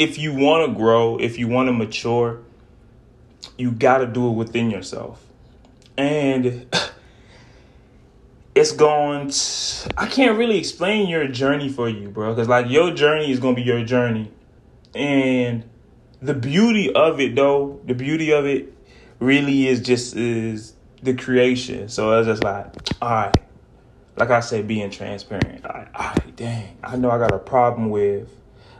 if 0.00 0.16
you 0.16 0.32
want 0.32 0.66
to 0.66 0.74
grow, 0.74 1.18
if 1.18 1.38
you 1.38 1.46
want 1.46 1.68
to 1.68 1.74
mature, 1.74 2.40
you 3.58 3.70
got 3.70 3.98
to 3.98 4.06
do 4.06 4.28
it 4.28 4.32
within 4.32 4.70
yourself. 4.70 5.22
And 5.98 6.66
it's 8.54 8.72
going 8.72 9.28
to, 9.28 9.90
I 9.98 10.06
can't 10.06 10.38
really 10.38 10.56
explain 10.56 11.06
your 11.10 11.28
journey 11.28 11.68
for 11.68 11.86
you, 11.86 12.08
bro, 12.08 12.34
cuz 12.34 12.48
like 12.48 12.70
your 12.70 12.92
journey 12.92 13.30
is 13.30 13.40
going 13.40 13.56
to 13.56 13.60
be 13.60 13.66
your 13.66 13.84
journey. 13.84 14.30
And 14.94 15.64
the 16.22 16.32
beauty 16.32 16.90
of 16.94 17.20
it 17.20 17.36
though, 17.36 17.78
the 17.84 17.94
beauty 17.94 18.30
of 18.30 18.46
it 18.46 18.72
really 19.20 19.68
is 19.68 19.80
just 19.80 20.16
is 20.16 20.74
the 21.02 21.14
creation. 21.14 21.88
So 21.88 22.18
it's 22.18 22.26
just 22.26 22.42
like, 22.42 22.74
all 23.00 23.10
right, 23.10 23.36
like 24.16 24.30
I 24.30 24.40
said, 24.40 24.66
being 24.66 24.90
transparent. 24.90 25.64
All 25.64 25.72
right, 25.72 26.36
dang, 26.36 26.76
I 26.82 26.96
know 26.96 27.10
I 27.10 27.18
got 27.18 27.32
a 27.32 27.38
problem 27.38 27.90
with 27.90 28.28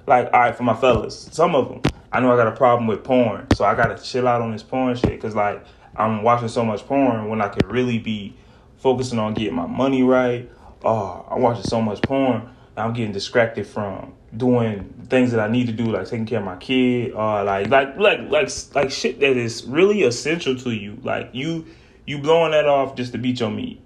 like, 0.07 0.31
all 0.33 0.41
right, 0.41 0.57
for 0.57 0.65
my 0.65 0.75
fellas, 0.75 1.29
some 1.31 1.55
of 1.55 1.69
them, 1.69 1.93
I 2.11 2.21
know 2.21 2.33
I 2.33 2.37
got 2.37 2.49
a 2.49 2.57
problem 2.57 2.89
with 2.89 3.05
porn, 3.05 3.47
so 3.55 3.65
I 3.65 3.75
gotta 3.75 4.03
chill 4.03 4.27
out 4.27 4.43
on 4.43 4.51
this 4.51 4.63
porn 4.63 4.97
shit 4.97 5.11
because 5.11 5.37
like 5.37 5.65
I'm 5.95 6.23
watching 6.23 6.49
so 6.49 6.65
much 6.65 6.85
porn 6.87 7.29
when 7.29 7.41
I 7.41 7.49
could 7.49 7.71
really 7.71 7.99
be 7.99 8.35
focusing 8.79 9.19
on 9.19 9.35
getting 9.35 9.55
my 9.55 9.67
money 9.67 10.03
right. 10.03 10.51
Oh, 10.83 11.27
I'm 11.31 11.43
watching 11.43 11.65
so 11.65 11.81
much 11.81 12.03
porn, 12.03 12.49
I'm 12.77 12.93
getting 12.95 13.13
distracted 13.13 13.67
from 13.67 14.15
doing 14.37 15.07
things 15.09 15.33
that 15.33 15.41
I 15.41 15.49
need 15.49 15.67
to 15.67 15.73
do, 15.73 15.85
like 15.87 16.07
taking 16.07 16.27
care 16.27 16.39
of 16.39 16.45
my 16.45 16.57
kid, 16.57 17.13
or 17.13 17.45
like 17.45 17.69
like 17.69 17.97
like 17.99 18.31
like 18.31 18.51
like 18.75 18.91
shit 18.91 19.21
that 19.21 19.37
is 19.37 19.65
really 19.65 20.03
essential 20.03 20.57
to 20.57 20.71
you. 20.71 20.99
Like 21.03 21.31
you 21.33 21.67
you 22.07 22.19
blowing 22.19 22.53
that 22.53 22.67
off 22.67 22.97
just 22.97 23.13
to 23.13 23.19
beat 23.19 23.41
your 23.41 23.51
meat. 23.51 23.81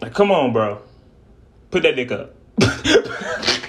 Like, 0.00 0.14
come 0.14 0.32
on, 0.32 0.52
bro, 0.52 0.82
put 1.70 1.82
that 1.84 1.94
dick 1.94 2.10
up. 2.10 2.34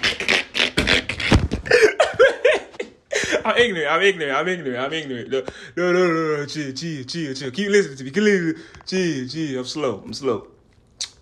I'm 3.46 3.58
ignorant. 3.58 3.92
I'm 3.92 4.02
ignorant. 4.02 4.38
I'm 4.38 4.48
ignorant. 4.48 4.80
I'm 4.80 4.94
ignorant. 4.94 5.30
No, 5.30 5.42
no, 5.76 5.92
no, 5.92 6.08
no, 6.08 6.38
no. 6.38 6.46
Chill, 6.46 6.72
chill, 6.74 7.04
chill, 7.04 7.34
chill. 7.34 7.52
Keep 7.52 7.70
listening 7.70 7.98
to 7.98 8.04
me. 8.06 8.12
Keep 8.12 8.24
listening. 8.24 8.64
Chill, 8.86 9.28
chill. 9.28 9.60
I'm 9.60 9.66
slow. 9.66 10.02
I'm 10.06 10.14
slow. 10.14 10.48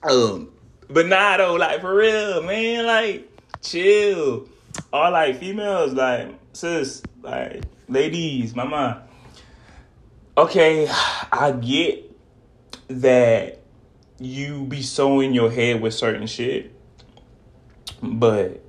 Um, 0.04 0.52
but 0.90 1.08
nah, 1.08 1.38
though, 1.38 1.56
like 1.56 1.82
for 1.82 1.96
real, 1.96 2.44
man. 2.44 2.86
Like, 2.86 3.31
chill. 3.62 4.48
All 4.94 5.12
like 5.12 5.40
females, 5.40 5.94
like 5.94 6.34
sis, 6.54 7.04
like 7.22 7.64
ladies, 7.88 8.56
mama. 8.56 9.04
Okay, 10.38 10.88
I 11.32 11.52
get 11.52 12.10
that 12.88 13.60
you 14.20 14.64
be 14.66 14.82
so 14.82 15.20
in 15.20 15.34
your 15.34 15.52
head 15.52 15.82
with 15.82 15.94
certain 15.94 16.28
shit, 16.28 16.72
but 18.02 18.64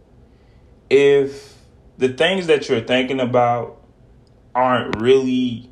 if 0.90 1.56
the 1.98 2.08
things 2.08 2.46
that 2.48 2.68
you're 2.68 2.80
thinking 2.80 3.20
about 3.20 3.80
aren't 4.54 5.00
really 5.00 5.70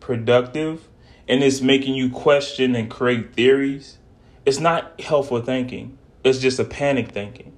productive 0.00 0.88
and 1.28 1.42
it's 1.42 1.60
making 1.60 1.94
you 1.94 2.10
question 2.10 2.74
and 2.74 2.90
create 2.90 3.34
theories, 3.34 3.98
it's 4.44 4.58
not 4.60 5.00
helpful 5.00 5.40
thinking. 5.40 5.98
It's 6.24 6.38
just 6.38 6.58
a 6.58 6.64
panic 6.64 7.08
thinking. 7.08 7.56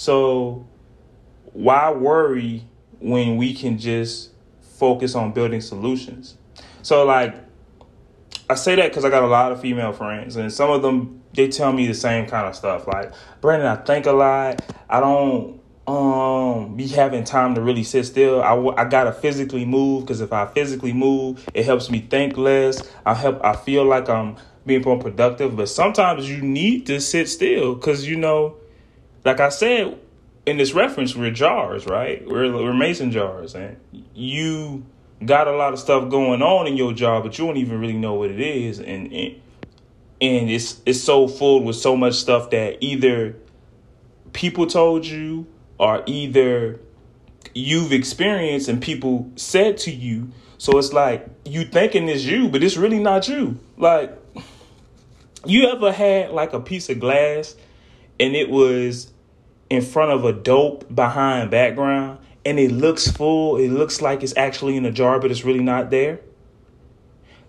So, 0.00 0.66
why 1.52 1.90
worry 1.90 2.64
when 3.00 3.36
we 3.36 3.52
can 3.52 3.76
just 3.76 4.30
focus 4.78 5.14
on 5.14 5.32
building 5.32 5.60
solutions? 5.60 6.38
So, 6.80 7.04
like, 7.04 7.34
I 8.48 8.54
say 8.54 8.76
that 8.76 8.88
because 8.88 9.04
I 9.04 9.10
got 9.10 9.24
a 9.24 9.26
lot 9.26 9.52
of 9.52 9.60
female 9.60 9.92
friends, 9.92 10.36
and 10.36 10.50
some 10.50 10.70
of 10.70 10.80
them 10.80 11.20
they 11.34 11.48
tell 11.48 11.70
me 11.74 11.86
the 11.86 11.92
same 11.92 12.26
kind 12.26 12.46
of 12.46 12.56
stuff. 12.56 12.86
Like, 12.86 13.12
Brandon, 13.42 13.68
I 13.68 13.76
think 13.76 14.06
a 14.06 14.12
lot. 14.12 14.64
I 14.88 15.00
don't 15.00 15.60
um 15.86 16.76
be 16.76 16.86
having 16.86 17.24
time 17.24 17.54
to 17.54 17.60
really 17.60 17.82
sit 17.82 18.04
still 18.04 18.42
i, 18.42 18.54
I 18.76 18.84
gotta 18.84 19.12
physically 19.12 19.64
move 19.64 20.02
because 20.04 20.20
if 20.20 20.30
i 20.30 20.46
physically 20.46 20.92
move 20.92 21.48
it 21.54 21.64
helps 21.64 21.90
me 21.90 22.00
think 22.00 22.36
less 22.36 22.82
i 23.06 23.14
help 23.14 23.42
i 23.42 23.56
feel 23.56 23.86
like 23.86 24.08
i'm 24.08 24.36
being 24.66 24.82
more 24.82 24.98
productive 24.98 25.56
but 25.56 25.70
sometimes 25.70 26.28
you 26.28 26.42
need 26.42 26.86
to 26.86 27.00
sit 27.00 27.30
still 27.30 27.74
because 27.74 28.06
you 28.06 28.14
know 28.14 28.59
like 29.24 29.40
i 29.40 29.48
said 29.48 29.98
in 30.46 30.56
this 30.56 30.72
reference 30.72 31.14
we're 31.14 31.30
jars 31.30 31.86
right 31.86 32.26
we're, 32.26 32.52
we're 32.52 32.72
mason 32.72 33.10
jars 33.10 33.54
and 33.54 33.76
you 34.14 34.84
got 35.24 35.46
a 35.46 35.52
lot 35.52 35.72
of 35.72 35.78
stuff 35.78 36.08
going 36.10 36.42
on 36.42 36.66
in 36.66 36.76
your 36.76 36.92
jar 36.92 37.22
but 37.22 37.38
you 37.38 37.46
don't 37.46 37.56
even 37.56 37.80
really 37.80 37.96
know 37.96 38.14
what 38.14 38.30
it 38.30 38.40
is 38.40 38.78
and 38.78 39.12
and, 39.12 39.40
and 40.20 40.50
it's 40.50 40.80
it's 40.86 41.00
so 41.00 41.28
full 41.28 41.62
with 41.62 41.76
so 41.76 41.96
much 41.96 42.14
stuff 42.14 42.50
that 42.50 42.76
either 42.80 43.36
people 44.32 44.66
told 44.66 45.04
you 45.04 45.46
or 45.78 46.02
either 46.06 46.78
you've 47.54 47.92
experienced 47.92 48.68
and 48.68 48.80
people 48.80 49.30
said 49.36 49.78
to 49.78 49.90
you. 49.90 50.30
So 50.58 50.78
it's 50.78 50.92
like 50.92 51.26
you 51.44 51.64
thinking 51.64 52.08
it's 52.08 52.24
you, 52.24 52.48
but 52.48 52.62
it's 52.62 52.76
really 52.76 52.98
not 52.98 53.28
you. 53.28 53.58
Like 53.76 54.16
you 55.46 55.68
ever 55.68 55.90
had 55.90 56.30
like 56.32 56.52
a 56.52 56.60
piece 56.60 56.90
of 56.90 57.00
glass 57.00 57.56
and 58.18 58.36
it 58.36 58.50
was 58.50 59.09
in 59.70 59.82
front 59.82 60.10
of 60.10 60.24
a 60.24 60.32
dope 60.32 60.92
behind 60.94 61.50
background 61.50 62.18
and 62.44 62.58
it 62.58 62.72
looks 62.72 63.08
full, 63.08 63.56
it 63.56 63.68
looks 63.68 64.02
like 64.02 64.22
it's 64.22 64.36
actually 64.36 64.76
in 64.76 64.84
a 64.84 64.90
jar, 64.90 65.20
but 65.20 65.30
it's 65.30 65.44
really 65.44 65.62
not 65.62 65.90
there? 65.90 66.20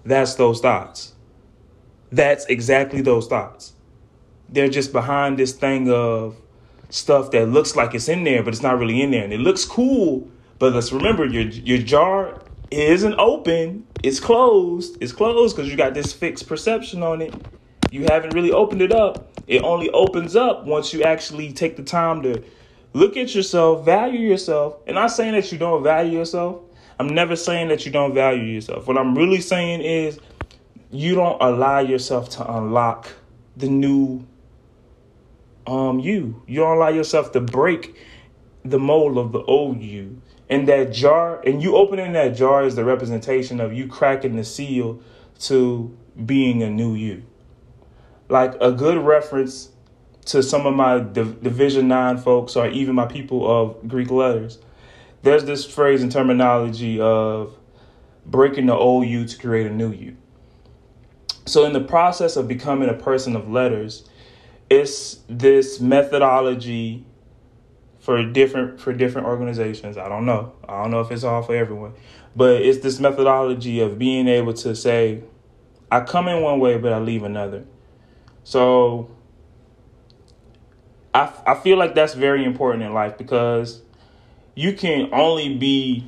That's 0.05 0.35
those 0.35 0.61
thoughts. 0.61 1.13
That's 2.11 2.45
exactly 2.45 3.01
those 3.01 3.27
thoughts. 3.27 3.73
They're 4.49 4.69
just 4.69 4.91
behind 4.91 5.37
this 5.37 5.53
thing 5.53 5.89
of 5.91 6.35
stuff 6.89 7.31
that 7.31 7.47
looks 7.49 7.75
like 7.75 7.93
it's 7.95 8.09
in 8.09 8.23
there, 8.23 8.43
but 8.43 8.53
it's 8.53 8.63
not 8.63 8.77
really 8.77 9.01
in 9.01 9.11
there, 9.11 9.23
and 9.23 9.31
it 9.31 9.39
looks 9.39 9.63
cool. 9.63 10.29
But 10.59 10.73
let's 10.73 10.91
remember, 10.91 11.25
your 11.25 11.43
your 11.43 11.77
jar 11.77 12.41
isn't 12.69 13.15
open; 13.17 13.87
it's 14.03 14.19
closed. 14.19 14.97
It's 14.99 15.13
closed 15.13 15.55
because 15.55 15.71
you 15.71 15.77
got 15.77 15.93
this 15.93 16.11
fixed 16.11 16.47
perception 16.47 17.01
on 17.01 17.21
it. 17.21 17.33
You 17.91 18.03
haven't 18.09 18.33
really 18.33 18.51
opened 18.51 18.81
it 18.81 18.91
up. 18.91 19.30
It 19.51 19.63
only 19.63 19.89
opens 19.89 20.37
up 20.37 20.65
once 20.65 20.93
you 20.93 21.03
actually 21.03 21.51
take 21.51 21.75
the 21.75 21.83
time 21.83 22.23
to 22.23 22.41
look 22.93 23.17
at 23.17 23.35
yourself, 23.35 23.83
value 23.83 24.21
yourself. 24.21 24.77
And 24.87 24.97
I'm 24.97 25.09
saying 25.09 25.33
that 25.33 25.51
you 25.51 25.57
don't 25.57 25.83
value 25.83 26.19
yourself. 26.19 26.61
I'm 26.97 27.09
never 27.09 27.35
saying 27.35 27.67
that 27.67 27.85
you 27.85 27.91
don't 27.91 28.13
value 28.13 28.43
yourself. 28.43 28.87
What 28.87 28.97
I'm 28.97 29.13
really 29.13 29.41
saying 29.41 29.81
is 29.81 30.21
you 30.89 31.15
don't 31.15 31.35
allow 31.41 31.79
yourself 31.79 32.29
to 32.29 32.49
unlock 32.49 33.09
the 33.57 33.67
new 33.67 34.25
um 35.67 35.99
you. 35.99 36.41
You 36.47 36.61
don't 36.61 36.77
allow 36.77 36.87
yourself 36.87 37.33
to 37.33 37.41
break 37.41 37.97
the 38.63 38.79
mold 38.79 39.17
of 39.17 39.33
the 39.33 39.41
old 39.43 39.81
you. 39.81 40.21
And 40.49 40.65
that 40.69 40.93
jar, 40.93 41.41
and 41.45 41.61
you 41.61 41.75
opening 41.75 42.13
that 42.13 42.37
jar 42.37 42.63
is 42.63 42.77
the 42.77 42.85
representation 42.85 43.59
of 43.59 43.73
you 43.73 43.89
cracking 43.89 44.37
the 44.37 44.45
seal 44.45 45.01
to 45.39 45.97
being 46.25 46.63
a 46.63 46.69
new 46.69 46.93
you. 46.93 47.25
Like 48.31 48.55
a 48.61 48.71
good 48.71 48.97
reference 48.97 49.71
to 50.27 50.41
some 50.41 50.65
of 50.65 50.73
my 50.73 50.99
Div- 50.99 51.43
Divine 51.43 51.89
9 51.89 52.17
folks 52.17 52.55
or 52.55 52.69
even 52.69 52.95
my 52.95 53.05
people 53.05 53.45
of 53.45 53.89
Greek 53.89 54.09
letters, 54.09 54.57
there's 55.21 55.43
this 55.43 55.65
phrase 55.65 56.01
and 56.01 56.09
terminology 56.09 56.97
of 57.01 57.57
breaking 58.25 58.67
the 58.67 58.73
old 58.73 59.05
you 59.05 59.25
to 59.25 59.37
create 59.37 59.67
a 59.67 59.73
new 59.73 59.91
you. 59.91 60.15
So, 61.45 61.65
in 61.65 61.73
the 61.73 61.81
process 61.81 62.37
of 62.37 62.47
becoming 62.47 62.87
a 62.87 62.93
person 62.93 63.35
of 63.35 63.49
letters, 63.49 64.07
it's 64.69 65.19
this 65.27 65.81
methodology 65.81 67.05
for 67.99 68.23
different 68.23 68.79
for 68.79 68.93
different 68.93 69.27
organizations. 69.27 69.97
I 69.97 70.07
don't 70.07 70.25
know. 70.25 70.53
I 70.69 70.81
don't 70.81 70.91
know 70.91 71.01
if 71.01 71.11
it's 71.11 71.25
all 71.25 71.41
for 71.41 71.53
everyone, 71.53 71.95
but 72.33 72.61
it's 72.61 72.79
this 72.79 73.01
methodology 73.01 73.81
of 73.81 73.99
being 73.99 74.29
able 74.29 74.53
to 74.53 74.73
say, 74.73 75.21
I 75.91 75.99
come 75.99 76.29
in 76.29 76.41
one 76.41 76.61
way, 76.61 76.77
but 76.77 76.93
I 76.93 76.99
leave 76.99 77.23
another. 77.23 77.65
So 78.43 79.09
I 81.13 81.31
I 81.45 81.55
feel 81.55 81.77
like 81.77 81.95
that's 81.95 82.13
very 82.13 82.43
important 82.43 82.83
in 82.83 82.93
life 82.93 83.17
because 83.17 83.81
you 84.55 84.73
can 84.73 85.09
only 85.13 85.57
be 85.57 86.07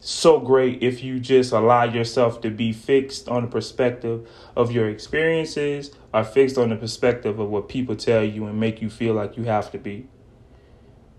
so 0.00 0.38
great 0.38 0.82
if 0.82 1.02
you 1.02 1.18
just 1.18 1.52
allow 1.52 1.84
yourself 1.84 2.40
to 2.40 2.50
be 2.50 2.72
fixed 2.72 3.28
on 3.28 3.42
the 3.42 3.48
perspective 3.48 4.28
of 4.56 4.70
your 4.70 4.88
experiences 4.88 5.90
or 6.14 6.24
fixed 6.24 6.56
on 6.56 6.70
the 6.70 6.76
perspective 6.76 7.38
of 7.38 7.48
what 7.48 7.68
people 7.68 7.96
tell 7.96 8.22
you 8.22 8.46
and 8.46 8.58
make 8.58 8.80
you 8.80 8.88
feel 8.88 9.14
like 9.14 9.36
you 9.36 9.44
have 9.44 9.70
to 9.72 9.78
be. 9.78 10.06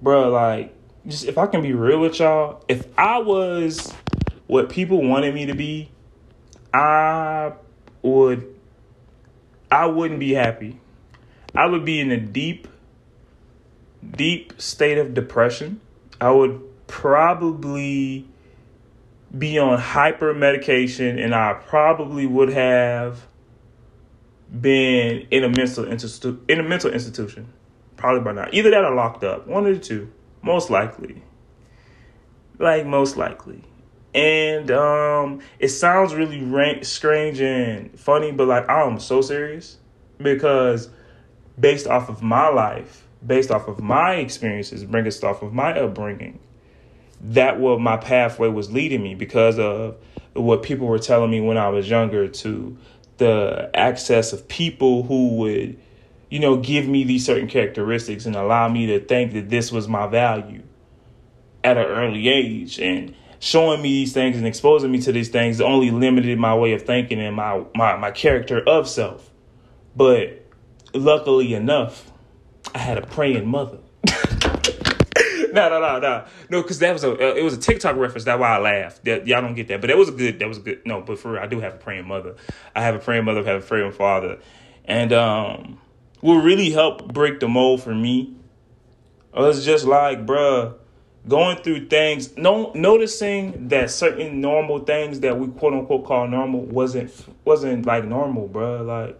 Bro, 0.01 0.29
like 0.29 0.73
just 1.07 1.25
if 1.25 1.37
I 1.37 1.47
can 1.47 1.61
be 1.61 1.73
real 1.73 1.99
with 1.99 2.19
y'all, 2.19 2.63
if 2.67 2.85
I 2.97 3.19
was 3.19 3.93
what 4.47 4.69
people 4.69 5.03
wanted 5.07 5.33
me 5.35 5.45
to 5.47 5.55
be, 5.55 5.91
I 6.73 7.53
would 8.01 8.58
I 9.71 9.85
wouldn't 9.85 10.19
be 10.19 10.33
happy. 10.33 10.79
I 11.55 11.65
would 11.65 11.85
be 11.85 11.99
in 11.99 12.11
a 12.11 12.19
deep 12.19 12.67
deep 14.15 14.59
state 14.59 14.97
of 14.97 15.13
depression. 15.13 15.81
I 16.21 16.31
would 16.31 16.61
probably 16.87 18.27
be 19.37 19.59
on 19.59 19.77
hyper 19.77 20.33
medication 20.33 21.19
and 21.19 21.35
I 21.35 21.53
probably 21.53 22.25
would 22.25 22.49
have 22.49 23.25
been 24.49 25.27
in 25.29 25.43
a 25.43 25.49
mental 25.49 25.85
institu- 25.85 26.39
in 26.47 26.59
a 26.59 26.63
mental 26.63 26.91
institution. 26.91 27.53
Probably 27.97 28.21
by 28.21 28.31
now. 28.31 28.49
Either 28.51 28.71
that 28.71 28.83
or 28.83 28.95
locked 28.95 29.23
up. 29.23 29.45
One 29.47 29.67
of 29.67 29.73
the 29.73 29.79
two. 29.79 30.11
Most 30.41 30.69
likely. 30.69 31.21
Like 32.57 32.85
most 32.85 33.17
likely 33.17 33.63
and 34.13 34.71
um 34.71 35.39
it 35.59 35.69
sounds 35.69 36.13
really 36.15 36.41
rank, 36.43 36.83
strange 36.83 37.39
and 37.39 37.97
funny 37.99 38.31
but 38.31 38.47
like 38.47 38.67
i'm 38.69 38.99
so 38.99 39.21
serious 39.21 39.77
because 40.17 40.89
based 41.59 41.87
off 41.87 42.09
of 42.09 42.21
my 42.23 42.47
life 42.47 43.05
based 43.25 43.51
off 43.51 43.67
of 43.67 43.79
my 43.79 44.15
experiences 44.15 44.83
bringing 44.83 45.11
off 45.23 45.41
of 45.41 45.53
my 45.53 45.77
upbringing 45.77 46.39
that 47.21 47.59
what 47.59 47.79
my 47.79 47.97
pathway 47.97 48.47
was 48.47 48.71
leading 48.71 49.03
me 49.03 49.13
because 49.15 49.59
of 49.59 49.97
what 50.33 50.63
people 50.63 50.87
were 50.87 50.99
telling 50.99 51.29
me 51.29 51.41
when 51.41 51.57
I 51.57 51.69
was 51.69 51.89
younger 51.89 52.27
to 52.27 52.77
the 53.17 53.69
access 53.73 54.31
of 54.31 54.47
people 54.47 55.03
who 55.03 55.35
would, 55.35 55.79
you 56.29 56.39
know, 56.39 56.57
give 56.57 56.87
me 56.87 57.03
these 57.03 57.25
certain 57.25 57.47
characteristics 57.47 58.25
and 58.25 58.35
allow 58.35 58.69
me 58.69 58.87
to 58.87 58.99
think 58.99 59.33
that 59.33 59.49
this 59.49 59.71
was 59.71 59.87
my 59.87 60.07
value 60.07 60.63
at 61.63 61.77
an 61.77 61.85
early 61.85 62.29
age. 62.29 62.79
And 62.79 63.13
showing 63.39 63.81
me 63.81 63.89
these 63.89 64.13
things 64.13 64.37
and 64.37 64.45
exposing 64.45 64.91
me 64.91 65.01
to 65.01 65.11
these 65.11 65.29
things 65.29 65.61
only 65.61 65.91
limited 65.91 66.37
my 66.37 66.55
way 66.55 66.73
of 66.73 66.83
thinking 66.83 67.19
and 67.19 67.35
my 67.35 67.63
my, 67.75 67.95
my 67.97 68.11
character 68.11 68.61
of 68.67 68.87
self. 68.87 69.29
But 69.95 70.45
luckily 70.93 71.53
enough, 71.53 72.11
I 72.73 72.79
had 72.79 72.97
a 72.97 73.05
praying 73.05 73.47
mother 73.47 73.79
no, 75.53 75.69
no, 75.69 75.79
no, 75.79 75.99
no, 75.99 76.25
no. 76.49 76.61
Because 76.61 76.79
that 76.79 76.93
was 76.93 77.03
a 77.03 77.11
uh, 77.11 77.35
it 77.35 77.43
was 77.43 77.53
a 77.53 77.59
TikTok 77.59 77.95
reference. 77.95 78.23
That's 78.23 78.39
why 78.39 78.55
I 78.55 78.59
laughed. 78.59 79.05
That 79.05 79.27
y'all 79.27 79.41
don't 79.41 79.55
get 79.55 79.67
that, 79.69 79.81
but 79.81 79.87
that 79.87 79.97
was 79.97 80.09
a 80.09 80.11
good. 80.11 80.39
That 80.39 80.47
was 80.47 80.57
a 80.57 80.61
good. 80.61 80.81
No, 80.85 81.01
but 81.01 81.19
for 81.19 81.33
real, 81.33 81.41
I 81.41 81.47
do 81.47 81.59
have 81.59 81.75
a 81.75 81.77
praying 81.77 82.07
mother. 82.07 82.35
I 82.75 82.81
have 82.81 82.95
a 82.95 82.99
praying 82.99 83.25
mother. 83.25 83.41
I 83.41 83.51
have 83.51 83.63
a 83.63 83.65
praying 83.65 83.91
father, 83.91 84.39
and 84.85 85.11
um, 85.13 85.79
what 86.21 86.35
really 86.35 86.69
helped 86.71 87.13
break 87.13 87.39
the 87.39 87.47
mold 87.47 87.83
for 87.83 87.93
me 87.93 88.35
was 89.33 89.65
just 89.65 89.85
like, 89.85 90.25
bruh, 90.25 90.75
going 91.27 91.57
through 91.57 91.87
things. 91.87 92.35
No, 92.37 92.71
noticing 92.73 93.67
that 93.69 93.91
certain 93.91 94.41
normal 94.41 94.79
things 94.79 95.19
that 95.21 95.37
we 95.37 95.47
quote 95.47 95.73
unquote 95.73 96.05
call 96.05 96.27
normal 96.27 96.61
wasn't 96.61 97.13
wasn't 97.45 97.85
like 97.85 98.05
normal, 98.05 98.47
bruh. 98.47 98.85
Like, 98.85 99.19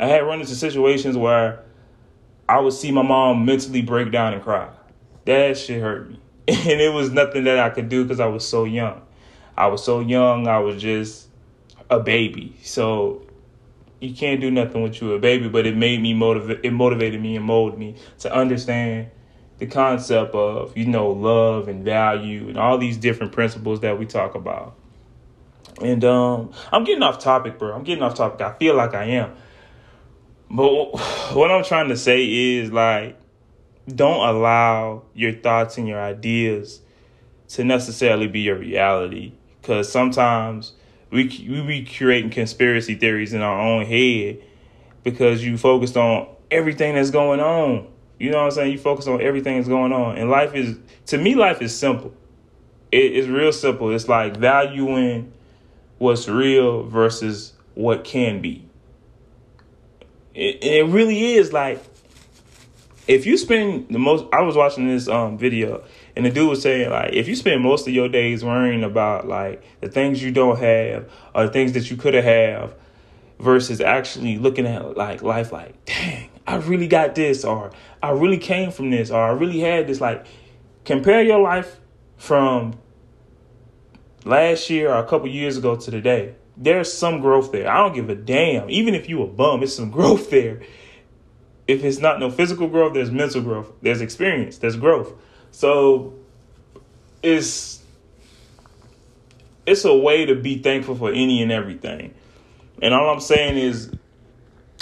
I 0.00 0.06
had 0.06 0.18
run 0.18 0.40
into 0.40 0.54
situations 0.54 1.16
where 1.16 1.64
I 2.48 2.60
would 2.60 2.72
see 2.72 2.90
my 2.90 3.02
mom 3.02 3.44
mentally 3.44 3.82
break 3.82 4.10
down 4.10 4.34
and 4.34 4.42
cry 4.42 4.70
that 5.24 5.56
shit 5.56 5.80
hurt 5.80 6.10
me. 6.10 6.20
And 6.48 6.80
it 6.80 6.92
was 6.92 7.10
nothing 7.10 7.44
that 7.44 7.58
I 7.58 7.70
could 7.70 7.88
do 7.88 8.04
because 8.04 8.20
I 8.20 8.26
was 8.26 8.46
so 8.46 8.64
young. 8.64 9.00
I 9.56 9.68
was 9.68 9.82
so 9.82 10.00
young, 10.00 10.46
I 10.46 10.58
was 10.58 10.80
just 10.80 11.28
a 11.90 12.00
baby. 12.00 12.56
So 12.62 13.22
you 14.00 14.14
can't 14.14 14.40
do 14.40 14.50
nothing 14.50 14.82
with 14.82 15.00
you 15.00 15.12
a 15.12 15.18
baby, 15.18 15.48
but 15.48 15.66
it 15.66 15.76
made 15.76 16.02
me 16.02 16.12
motivate 16.12 16.60
it 16.62 16.72
motivated 16.72 17.20
me 17.20 17.36
and 17.36 17.44
molded 17.44 17.78
me 17.78 17.96
to 18.20 18.34
understand 18.34 19.08
the 19.58 19.66
concept 19.66 20.34
of, 20.34 20.76
you 20.76 20.86
know, 20.86 21.10
love 21.10 21.68
and 21.68 21.84
value 21.84 22.48
and 22.48 22.58
all 22.58 22.78
these 22.78 22.96
different 22.96 23.32
principles 23.32 23.80
that 23.80 23.98
we 23.98 24.06
talk 24.06 24.34
about. 24.34 24.76
And 25.80 26.04
um 26.04 26.52
I'm 26.72 26.84
getting 26.84 27.02
off 27.02 27.18
topic, 27.18 27.58
bro. 27.58 27.74
I'm 27.74 27.84
getting 27.84 28.02
off 28.02 28.14
topic. 28.14 28.40
I 28.40 28.52
feel 28.58 28.74
like 28.74 28.94
I 28.94 29.04
am. 29.04 29.34
But 30.50 30.98
what 31.34 31.50
I'm 31.50 31.64
trying 31.64 31.88
to 31.88 31.96
say 31.96 32.24
is 32.24 32.72
like 32.72 33.18
don't 33.88 34.26
allow 34.26 35.02
your 35.14 35.32
thoughts 35.32 35.76
and 35.76 35.86
your 35.86 36.00
ideas 36.00 36.80
to 37.48 37.64
necessarily 37.64 38.26
be 38.26 38.40
your 38.40 38.56
reality 38.56 39.32
because 39.60 39.90
sometimes 39.90 40.72
we 41.10 41.24
we 41.48 41.60
be 41.62 41.84
creating 41.84 42.30
conspiracy 42.30 42.94
theories 42.94 43.32
in 43.32 43.40
our 43.40 43.60
own 43.60 43.84
head 43.84 44.42
because 45.02 45.44
you 45.44 45.56
focused 45.58 45.96
on 45.96 46.26
everything 46.50 46.94
that's 46.94 47.10
going 47.10 47.40
on. 47.40 47.86
You 48.24 48.30
know 48.30 48.38
what 48.38 48.44
I'm 48.44 48.50
saying? 48.52 48.72
You 48.72 48.78
focus 48.78 49.06
on 49.06 49.20
everything 49.20 49.56
that's 49.56 49.68
going 49.68 49.92
on, 49.92 50.16
and 50.16 50.30
life 50.30 50.54
is 50.54 50.78
to 51.06 51.18
me, 51.18 51.34
life 51.34 51.60
is 51.60 51.76
simple. 51.76 52.14
It, 52.90 53.16
it's 53.16 53.28
real 53.28 53.52
simple. 53.52 53.94
It's 53.94 54.08
like 54.08 54.38
valuing 54.38 55.30
what's 55.98 56.26
real 56.26 56.84
versus 56.84 57.52
what 57.74 58.02
can 58.02 58.40
be. 58.40 58.66
It, 60.34 60.64
it 60.64 60.86
really 60.86 61.34
is 61.34 61.52
like 61.52 61.84
if 63.06 63.26
you 63.26 63.36
spend 63.36 63.88
the 63.90 63.98
most 63.98 64.24
I 64.32 64.40
was 64.40 64.56
watching 64.56 64.88
this 64.88 65.06
um 65.06 65.36
video 65.36 65.84
and 66.16 66.24
the 66.24 66.30
dude 66.30 66.48
was 66.48 66.62
saying 66.62 66.88
like 66.88 67.12
if 67.12 67.28
you 67.28 67.36
spend 67.36 67.62
most 67.62 67.86
of 67.86 67.92
your 67.92 68.08
days 68.08 68.42
worrying 68.42 68.84
about 68.84 69.28
like 69.28 69.62
the 69.82 69.90
things 69.90 70.22
you 70.22 70.30
don't 70.30 70.58
have 70.58 71.10
or 71.34 71.44
the 71.44 71.52
things 71.52 71.72
that 71.72 71.90
you 71.90 71.98
could 71.98 72.14
have 72.14 72.24
have 72.24 72.74
versus 73.38 73.82
actually 73.82 74.38
looking 74.38 74.66
at 74.66 74.96
like 74.96 75.20
life 75.20 75.52
like 75.52 75.84
dang 75.84 76.30
I 76.46 76.56
really 76.56 76.88
got 76.88 77.14
this 77.14 77.44
or 77.44 77.70
I 78.04 78.10
really 78.10 78.38
came 78.38 78.70
from 78.70 78.90
this 78.90 79.10
or 79.10 79.22
I 79.22 79.30
really 79.30 79.60
had 79.60 79.86
this 79.86 80.00
like 80.00 80.26
compare 80.84 81.22
your 81.22 81.40
life 81.40 81.80
from 82.18 82.78
last 84.24 84.68
year 84.68 84.90
or 84.90 84.98
a 84.98 85.06
couple 85.06 85.28
years 85.28 85.56
ago 85.56 85.76
to 85.76 85.90
today. 85.90 86.34
There's 86.56 86.92
some 86.92 87.20
growth 87.20 87.50
there. 87.50 87.70
I 87.70 87.78
don't 87.78 87.94
give 87.94 88.10
a 88.10 88.14
damn. 88.14 88.68
Even 88.68 88.94
if 88.94 89.08
you 89.08 89.22
a 89.22 89.26
bum 89.26 89.62
it's 89.62 89.74
some 89.74 89.90
growth 89.98 90.30
there. 90.30 90.62
If 91.66 91.82
it's 91.82 91.98
not 91.98 92.20
no 92.20 92.30
physical 92.30 92.68
growth, 92.68 92.92
there's 92.92 93.10
mental 93.10 93.40
growth, 93.40 93.72
there's 93.80 94.02
experience, 94.02 94.58
there's 94.58 94.76
growth. 94.76 95.12
So 95.50 96.12
it's 97.22 97.82
it's 99.64 99.86
a 99.86 99.96
way 99.96 100.26
to 100.26 100.34
be 100.34 100.58
thankful 100.58 100.94
for 100.94 101.10
any 101.10 101.42
and 101.42 101.50
everything. 101.50 102.12
And 102.82 102.92
all 102.92 103.08
I'm 103.08 103.20
saying 103.20 103.56
is 103.56 103.90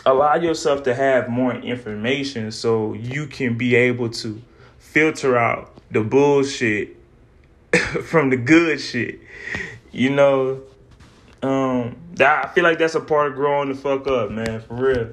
allow 0.06 0.34
yourself 0.36 0.82
to 0.84 0.94
have 0.94 1.28
more 1.28 1.54
information 1.54 2.50
so 2.50 2.94
you 2.94 3.26
can 3.26 3.56
be 3.56 3.74
able 3.74 4.10
to 4.10 4.40
filter 4.78 5.36
out 5.36 5.72
the 5.90 6.02
bullshit 6.02 6.96
from 8.04 8.30
the 8.30 8.36
good 8.36 8.80
shit. 8.80 9.20
You 9.90 10.10
know, 10.10 10.62
um, 11.42 11.96
that, 12.14 12.46
I 12.46 12.48
feel 12.48 12.64
like 12.64 12.78
that's 12.78 12.94
a 12.94 13.00
part 13.00 13.32
of 13.32 13.34
growing 13.36 13.68
the 13.68 13.74
fuck 13.74 14.06
up, 14.06 14.30
man, 14.30 14.60
for 14.60 14.74
real 14.74 15.10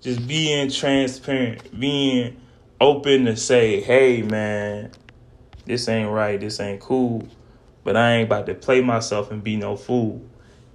just 0.00 0.26
being 0.26 0.70
transparent, 0.70 1.78
being 1.78 2.40
open 2.80 3.24
to 3.24 3.36
say, 3.36 3.80
hey 3.80 4.22
man, 4.22 4.90
this 5.64 5.88
ain't 5.88 6.10
right, 6.10 6.40
this 6.40 6.60
ain't 6.60 6.80
cool, 6.80 7.26
but 7.84 7.96
I 7.96 8.14
ain't 8.14 8.28
about 8.28 8.46
to 8.46 8.54
play 8.54 8.80
myself 8.80 9.30
and 9.30 9.42
be 9.42 9.56
no 9.56 9.76
fool. 9.76 10.22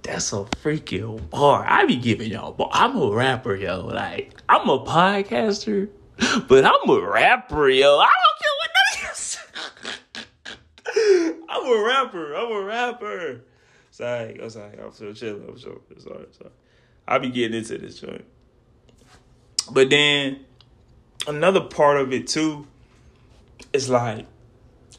That's 0.04 0.32
a 0.34 0.44
freaking 0.62 1.30
bar. 1.30 1.64
I 1.66 1.86
be 1.86 1.96
giving 1.96 2.30
y'all 2.30 2.52
bar. 2.52 2.68
I'm 2.72 2.94
a 2.96 3.10
rapper, 3.10 3.56
yo. 3.56 3.86
Like, 3.86 4.34
I'm 4.48 4.68
a 4.68 4.84
podcaster, 4.84 5.88
but 6.46 6.64
I'm 6.64 6.90
a 6.90 7.00
rapper, 7.00 7.70
yo. 7.70 7.98
I 7.98 8.12
don't 8.12 8.38
care 8.38 8.54
what 8.60 8.70
none 8.76 9.10
of 9.10 9.14
I'm 11.48 11.66
a 11.66 11.84
rapper. 11.84 12.34
I'm 12.34 12.52
a 12.52 12.60
rapper. 12.64 13.40
Sorry, 13.90 14.38
I'm 14.42 14.50
sorry. 14.50 14.78
I'm 14.78 14.92
so 14.92 15.12
chilling. 15.14 15.48
I'm 15.48 15.58
so 15.58 15.80
sorry. 15.98 16.26
sorry. 16.38 16.50
I 17.08 17.18
be 17.18 17.30
getting 17.30 17.56
into 17.56 17.78
this 17.78 17.98
joint. 17.98 18.24
But 19.70 19.88
then 19.88 20.44
another 21.26 21.62
part 21.62 21.96
of 21.96 22.12
it 22.12 22.26
too 22.26 22.66
is 23.72 23.88
like 23.88 24.26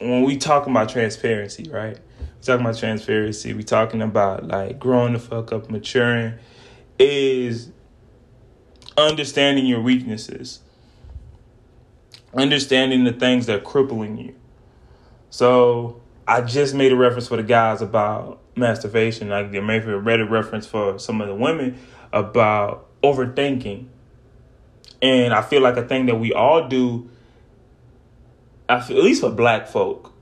when 0.00 0.24
we 0.24 0.36
talk 0.36 0.66
about 0.66 0.88
transparency, 0.88 1.68
right? 1.70 1.98
Talking 2.42 2.64
about 2.64 2.78
transparency. 2.78 3.52
We 3.54 3.64
talking 3.64 4.02
about 4.02 4.46
like 4.46 4.78
growing 4.78 5.14
the 5.14 5.18
fuck 5.18 5.52
up, 5.52 5.68
maturing. 5.70 6.34
Is 6.98 7.70
understanding 8.96 9.66
your 9.66 9.80
weaknesses, 9.80 10.60
understanding 12.34 13.04
the 13.04 13.12
things 13.12 13.46
that 13.46 13.56
are 13.56 13.62
crippling 13.62 14.16
you. 14.16 14.34
So 15.30 16.00
I 16.26 16.40
just 16.40 16.74
made 16.74 16.92
a 16.92 16.96
reference 16.96 17.28
for 17.28 17.36
the 17.36 17.42
guys 17.42 17.82
about 17.82 18.40
masturbation. 18.56 19.28
Like 19.28 19.54
I 19.54 19.60
made 19.60 19.82
a 19.82 19.86
Reddit 19.86 20.30
reference 20.30 20.66
for 20.66 20.98
some 20.98 21.20
of 21.20 21.28
the 21.28 21.34
women 21.34 21.78
about 22.12 22.86
overthinking. 23.02 23.86
And 25.02 25.34
I 25.34 25.42
feel 25.42 25.60
like 25.60 25.76
a 25.76 25.86
thing 25.86 26.06
that 26.06 26.16
we 26.16 26.32
all 26.32 26.68
do, 26.68 27.10
I 28.68 28.80
feel, 28.80 28.96
at 28.96 29.04
least 29.04 29.20
for 29.20 29.30
black 29.30 29.68
folk. 29.68 30.12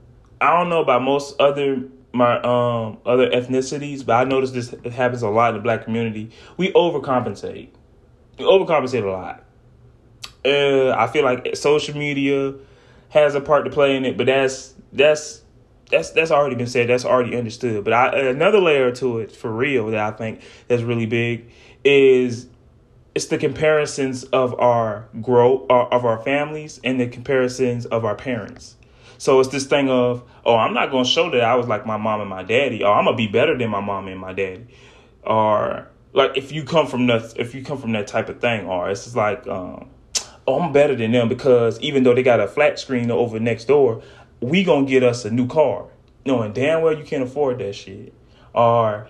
I 0.41 0.51
don't 0.57 0.69
know 0.69 0.81
about 0.81 1.01
most 1.01 1.39
other 1.39 1.83
my 2.15 2.39
um 2.41 2.97
other 3.05 3.29
ethnicities, 3.29 4.05
but 4.05 4.13
I 4.13 4.23
notice 4.23 4.51
this 4.51 4.73
happens 4.93 5.21
a 5.21 5.29
lot 5.29 5.49
in 5.49 5.55
the 5.55 5.61
black 5.61 5.83
community. 5.83 6.31
We 6.57 6.71
overcompensate. 6.71 7.69
We 8.39 8.45
overcompensate 8.45 9.03
a 9.03 9.11
lot. 9.11 9.43
Uh, 10.43 10.91
I 10.91 11.07
feel 11.07 11.23
like 11.23 11.55
social 11.55 11.97
media 11.97 12.53
has 13.09 13.35
a 13.35 13.41
part 13.41 13.65
to 13.65 13.71
play 13.71 13.95
in 13.95 14.05
it, 14.05 14.17
but 14.17 14.27
that's 14.27 14.73
that's 14.93 15.41
that's 15.91 16.11
that's 16.11 16.31
already 16.31 16.55
been 16.55 16.67
said. 16.67 16.89
That's 16.89 17.05
already 17.05 17.35
understood. 17.35 17.83
But 17.83 17.93
I, 17.93 18.17
another 18.29 18.59
layer 18.59 18.91
to 18.93 19.19
it 19.19 19.31
for 19.31 19.51
real 19.51 19.87
that 19.87 20.13
I 20.13 20.15
think 20.15 20.41
that's 20.67 20.83
really 20.83 21.05
big 21.05 21.51
is 21.83 22.47
it's 23.13 23.27
the 23.27 23.37
comparisons 23.37 24.23
of 24.25 24.57
our 24.59 25.07
growth 25.21 25.69
uh, 25.69 25.87
of 25.87 26.05
our 26.05 26.21
families 26.23 26.79
and 26.83 26.99
the 26.99 27.07
comparisons 27.07 27.85
of 27.85 28.05
our 28.05 28.15
parents. 28.15 28.77
So 29.17 29.39
it's 29.39 29.49
this 29.49 29.65
thing 29.65 29.89
of, 29.89 30.23
oh, 30.45 30.55
I'm 30.55 30.73
not 30.73 30.91
gonna 30.91 31.05
show 31.05 31.29
that 31.31 31.41
I 31.41 31.55
was 31.55 31.67
like 31.67 31.85
my 31.85 31.97
mom 31.97 32.21
and 32.21 32.29
my 32.29 32.43
daddy, 32.43 32.83
or 32.83 32.93
I'm 32.93 33.05
gonna 33.05 33.17
be 33.17 33.27
better 33.27 33.57
than 33.57 33.69
my 33.69 33.79
mom 33.79 34.07
and 34.07 34.19
my 34.19 34.33
daddy, 34.33 34.67
or 35.23 35.87
like 36.13 36.37
if 36.37 36.51
you 36.51 36.63
come 36.63 36.87
from 36.87 37.07
that 37.07 37.33
if 37.37 37.55
you 37.55 37.63
come 37.63 37.77
from 37.77 37.91
that 37.93 38.07
type 38.07 38.29
of 38.29 38.39
thing, 38.39 38.65
or 38.65 38.89
it's 38.89 39.03
just 39.05 39.15
like, 39.15 39.47
um, 39.47 39.89
oh, 40.47 40.61
I'm 40.61 40.71
better 40.71 40.95
than 40.95 41.11
them 41.11 41.29
because 41.29 41.79
even 41.81 42.03
though 42.03 42.13
they 42.13 42.23
got 42.23 42.39
a 42.39 42.47
flat 42.47 42.79
screen 42.79 43.09
over 43.11 43.39
next 43.39 43.65
door, 43.65 44.01
we 44.41 44.63
gonna 44.63 44.85
get 44.85 45.03
us 45.03 45.25
a 45.25 45.31
new 45.31 45.47
car, 45.47 45.87
knowing 46.25 46.53
damn 46.53 46.81
well 46.81 46.97
you 46.97 47.03
can't 47.03 47.23
afford 47.23 47.59
that 47.59 47.73
shit, 47.73 48.13
or 48.53 49.07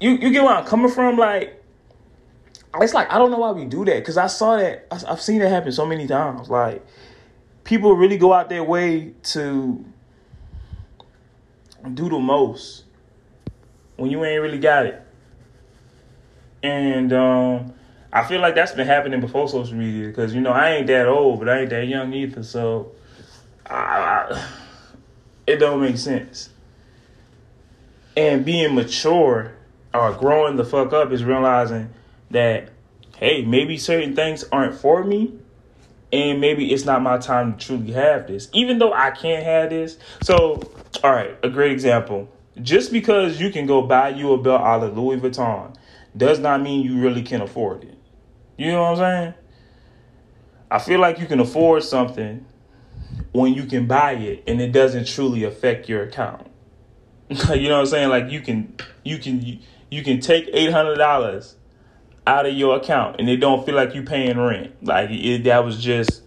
you 0.00 0.12
you 0.12 0.30
get 0.30 0.42
where 0.42 0.54
I'm 0.54 0.64
coming 0.64 0.90
from, 0.90 1.16
like. 1.16 1.54
It's 2.80 2.94
like 2.94 3.10
I 3.10 3.18
don't 3.18 3.30
know 3.30 3.38
why 3.38 3.50
we 3.52 3.64
do 3.64 3.84
that 3.86 3.96
because 3.96 4.18
I 4.18 4.26
saw 4.28 4.56
that 4.58 4.86
I've 4.92 5.22
seen 5.22 5.40
it 5.40 5.48
happen 5.48 5.72
so 5.72 5.86
many 5.86 6.06
times. 6.06 6.48
Like 6.48 6.86
people 7.68 7.92
really 7.92 8.16
go 8.16 8.32
out 8.32 8.48
their 8.48 8.64
way 8.64 9.12
to 9.22 9.84
do 11.92 12.08
the 12.08 12.18
most 12.18 12.84
when 13.96 14.10
you 14.10 14.24
ain't 14.24 14.40
really 14.40 14.58
got 14.58 14.86
it. 14.86 15.02
And 16.62 17.12
um, 17.12 17.74
I 18.10 18.24
feel 18.24 18.40
like 18.40 18.54
that's 18.54 18.72
been 18.72 18.86
happening 18.86 19.20
before 19.20 19.50
social 19.50 19.76
media 19.76 20.08
because 20.08 20.34
you 20.34 20.40
know 20.40 20.50
I 20.50 20.76
ain't 20.76 20.86
that 20.86 21.08
old, 21.08 21.40
but 21.40 21.50
I 21.50 21.60
ain't 21.60 21.70
that 21.70 21.86
young 21.86 22.14
either. 22.14 22.42
So 22.42 22.92
I, 23.66 23.74
I, 23.76 24.48
it 25.46 25.56
don't 25.56 25.82
make 25.82 25.98
sense. 25.98 26.48
And 28.16 28.46
being 28.46 28.74
mature 28.74 29.52
or 29.92 30.14
growing 30.14 30.56
the 30.56 30.64
fuck 30.64 30.94
up 30.94 31.12
is 31.12 31.22
realizing 31.22 31.90
that 32.30 32.70
hey, 33.16 33.42
maybe 33.42 33.76
certain 33.76 34.16
things 34.16 34.44
aren't 34.50 34.74
for 34.74 35.04
me, 35.04 35.34
and 36.12 36.40
maybe 36.40 36.72
it's 36.72 36.84
not 36.84 37.02
my 37.02 37.18
time 37.18 37.56
to 37.56 37.66
truly 37.66 37.92
have 37.92 38.26
this, 38.26 38.48
even 38.52 38.78
though 38.78 38.92
I 38.92 39.10
can't 39.10 39.44
have 39.44 39.70
this. 39.70 39.98
So, 40.22 40.72
all 41.02 41.12
right, 41.12 41.36
a 41.42 41.50
great 41.50 41.72
example. 41.72 42.28
Just 42.60 42.92
because 42.92 43.40
you 43.40 43.50
can 43.50 43.66
go 43.66 43.82
buy 43.82 44.10
you 44.10 44.32
a 44.32 44.38
belt 44.38 44.62
out 44.62 44.82
of 44.82 44.96
Louis 44.96 45.18
Vuitton 45.18 45.74
does 46.16 46.38
not 46.38 46.62
mean 46.62 46.84
you 46.84 47.00
really 47.00 47.22
can 47.22 47.40
afford 47.40 47.84
it. 47.84 47.98
You 48.56 48.72
know 48.72 48.82
what 48.82 48.90
I'm 48.90 48.96
saying? 48.96 49.34
I 50.70 50.78
feel 50.78 51.00
like 51.00 51.18
you 51.18 51.26
can 51.26 51.40
afford 51.40 51.84
something 51.84 52.44
when 53.32 53.54
you 53.54 53.64
can 53.64 53.86
buy 53.86 54.12
it 54.12 54.42
and 54.46 54.60
it 54.60 54.72
doesn't 54.72 55.06
truly 55.06 55.44
affect 55.44 55.88
your 55.88 56.02
account. 56.02 56.46
you 57.30 57.68
know 57.68 57.76
what 57.76 57.80
I'm 57.80 57.86
saying? 57.86 58.08
Like 58.08 58.30
you 58.30 58.40
can 58.40 58.74
you 59.04 59.18
can 59.18 59.60
you 59.90 60.02
can 60.02 60.20
take 60.20 60.48
eight 60.52 60.72
hundred 60.72 60.96
dollars 60.96 61.56
out 62.28 62.44
of 62.44 62.54
your 62.54 62.76
account 62.76 63.16
and 63.18 63.28
it 63.28 63.38
don't 63.38 63.64
feel 63.64 63.74
like 63.74 63.94
you 63.94 64.02
paying 64.02 64.38
rent. 64.38 64.84
Like 64.84 65.08
it, 65.10 65.44
that 65.44 65.64
was 65.64 65.82
just 65.82 66.22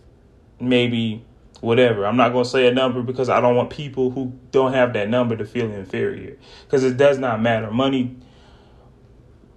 maybe 0.59 1.23
whatever. 1.59 2.07
I'm 2.07 2.17
not 2.17 2.31
going 2.31 2.43
to 2.43 2.49
say 2.49 2.67
a 2.67 2.73
number 2.73 3.03
because 3.03 3.29
I 3.29 3.39
don't 3.39 3.55
want 3.55 3.69
people 3.69 4.09
who 4.09 4.33
don't 4.49 4.73
have 4.73 4.93
that 4.93 5.09
number 5.09 5.37
to 5.37 5.45
feel 5.45 5.71
inferior 5.71 6.37
because 6.65 6.83
it 6.83 6.97
does 6.97 7.19
not 7.19 7.39
matter. 7.39 7.69
Money 7.69 8.17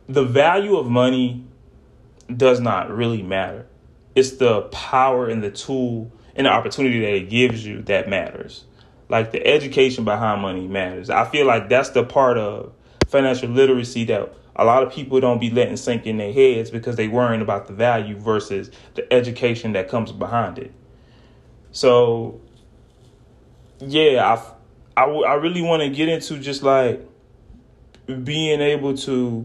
the 0.07 0.23
value 0.23 0.77
of 0.77 0.87
money 0.87 1.47
does 2.35 2.61
not 2.61 2.91
really 2.91 3.23
matter. 3.23 3.67
It's 4.15 4.33
the 4.33 4.63
power 4.63 5.29
and 5.29 5.43
the 5.43 5.51
tool 5.51 6.13
and 6.37 6.47
the 6.47 6.51
opportunity 6.51 7.01
that 7.01 7.15
it 7.15 7.31
gives 7.31 7.65
you 7.65 7.81
that 7.83 8.07
matters. 8.07 8.65
Like 9.09 9.33
the 9.33 9.47
education 9.47 10.05
behind 10.05 10.43
money 10.43 10.69
matters. 10.69 11.09
I 11.09 11.25
feel 11.25 11.47
like 11.47 11.71
that's 11.71 11.89
the 11.91 12.05
part 12.05 12.37
of 12.37 12.75
financial 13.09 13.49
literacy 13.49 14.05
that 14.05 14.35
a 14.57 14.65
lot 14.65 14.83
of 14.83 14.93
people 14.93 15.21
don't 15.21 15.41
be 15.41 15.51
letting 15.51 15.77
sink 15.77 16.07
in 16.07 16.17
their 16.17 16.33
heads 16.33 16.71
because 16.71 16.97
they 16.97 17.09
worrying 17.09 17.43
about 17.43 17.67
the 17.67 17.73
value 17.73 18.17
versus 18.17 18.71
the 18.95 19.13
education 19.13 19.73
that 19.73 19.89
comes 19.89 20.13
behind 20.13 20.59
it. 20.59 20.73
So, 21.73 22.41
yeah, 23.81 24.39
I, 24.97 25.03
I, 25.03 25.05
I 25.05 25.35
really 25.35 25.63
want 25.63 25.83
to 25.83 25.89
get 25.89 26.09
into 26.09 26.39
just 26.39 26.63
like 26.63 27.05
being 28.23 28.61
able 28.61 28.97
to 28.99 29.45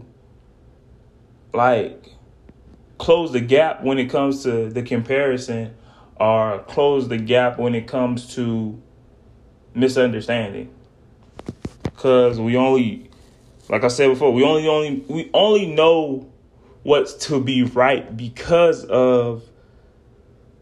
like 1.52 2.14
close 2.98 3.32
the 3.32 3.40
gap 3.40 3.82
when 3.82 3.98
it 3.98 4.06
comes 4.06 4.44
to 4.44 4.68
the 4.70 4.82
comparison 4.82 5.74
or 6.16 6.60
close 6.68 7.08
the 7.08 7.16
gap 7.16 7.58
when 7.58 7.74
it 7.74 7.88
comes 7.88 8.34
to 8.34 8.80
misunderstanding 9.74 10.70
because 11.84 12.38
we 12.38 12.56
only 12.56 13.09
like 13.70 13.84
I 13.84 13.88
said 13.88 14.08
before, 14.08 14.32
we 14.32 14.42
only 14.42 14.66
only 14.66 15.04
we 15.08 15.30
only 15.32 15.66
know 15.66 16.28
what's 16.82 17.14
to 17.26 17.40
be 17.40 17.62
right 17.62 18.16
because 18.16 18.84
of 18.84 19.44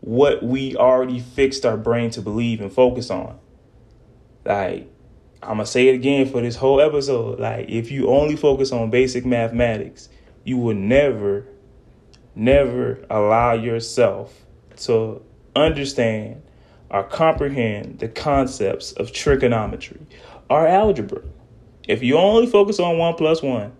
what 0.00 0.42
we 0.42 0.76
already 0.76 1.18
fixed 1.18 1.64
our 1.64 1.78
brain 1.78 2.10
to 2.10 2.20
believe 2.22 2.60
and 2.60 2.70
focus 2.70 3.10
on. 3.10 3.38
Like 4.44 4.90
I'm 5.42 5.56
gonna 5.56 5.66
say 5.66 5.88
it 5.88 5.94
again 5.94 6.30
for 6.30 6.42
this 6.42 6.56
whole 6.56 6.82
episode. 6.82 7.40
Like 7.40 7.70
if 7.70 7.90
you 7.90 8.08
only 8.08 8.36
focus 8.36 8.72
on 8.72 8.90
basic 8.90 9.24
mathematics, 9.24 10.10
you 10.44 10.58
will 10.58 10.74
never, 10.74 11.46
never 12.34 13.06
allow 13.08 13.54
yourself 13.54 14.44
to 14.80 15.22
understand 15.56 16.42
or 16.90 17.04
comprehend 17.04 18.00
the 18.00 18.08
concepts 18.08 18.92
of 18.92 19.12
trigonometry 19.12 20.00
or 20.50 20.66
algebra. 20.66 21.22
If 21.88 22.02
you 22.02 22.18
only 22.18 22.46
focus 22.46 22.78
on 22.78 22.98
one 22.98 23.14
plus 23.14 23.42
one, 23.42 23.72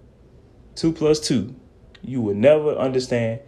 two 0.75 0.93
plus 0.93 1.21
two, 1.21 1.55
you 2.03 2.23
will 2.23 2.35
never 2.35 2.75
understand 2.75 3.41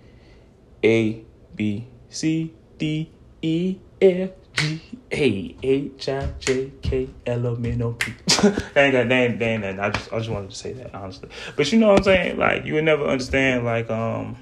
A, 0.85 1.25
B, 1.57 1.87
C, 2.11 2.53
D, 2.77 3.11
E, 3.41 3.79
F, 4.03 4.31
G, 4.55 4.81
A, 5.11 5.57
H, 5.63 6.09
I, 6.11 6.29
J, 6.39 6.73
K, 6.83 7.09
L, 7.27 7.47
M, 7.47 7.65
N, 7.65 7.83
O, 7.83 7.93
P. 7.95 8.13
I 8.77 8.81
ain't 8.81 8.93
got 8.93 9.07
name, 9.07 9.39
name, 9.39 9.63
that. 9.63 9.81
I 9.81 9.89
just, 9.89 10.13
I 10.13 10.19
just 10.19 10.31
wanted 10.31 10.51
to 10.51 10.57
say 10.57 10.75
that 10.75 10.95
honestly. 10.95 11.31
But 11.57 11.73
you 11.73 11.79
know 11.79 11.89
what 11.89 11.99
I'm 11.99 12.05
saying? 12.05 12.39
Like, 12.39 12.67
you 12.67 12.75
would 12.75 12.85
never 12.85 13.07
understand, 13.07 13.65
like, 13.65 13.89
um, 13.91 14.37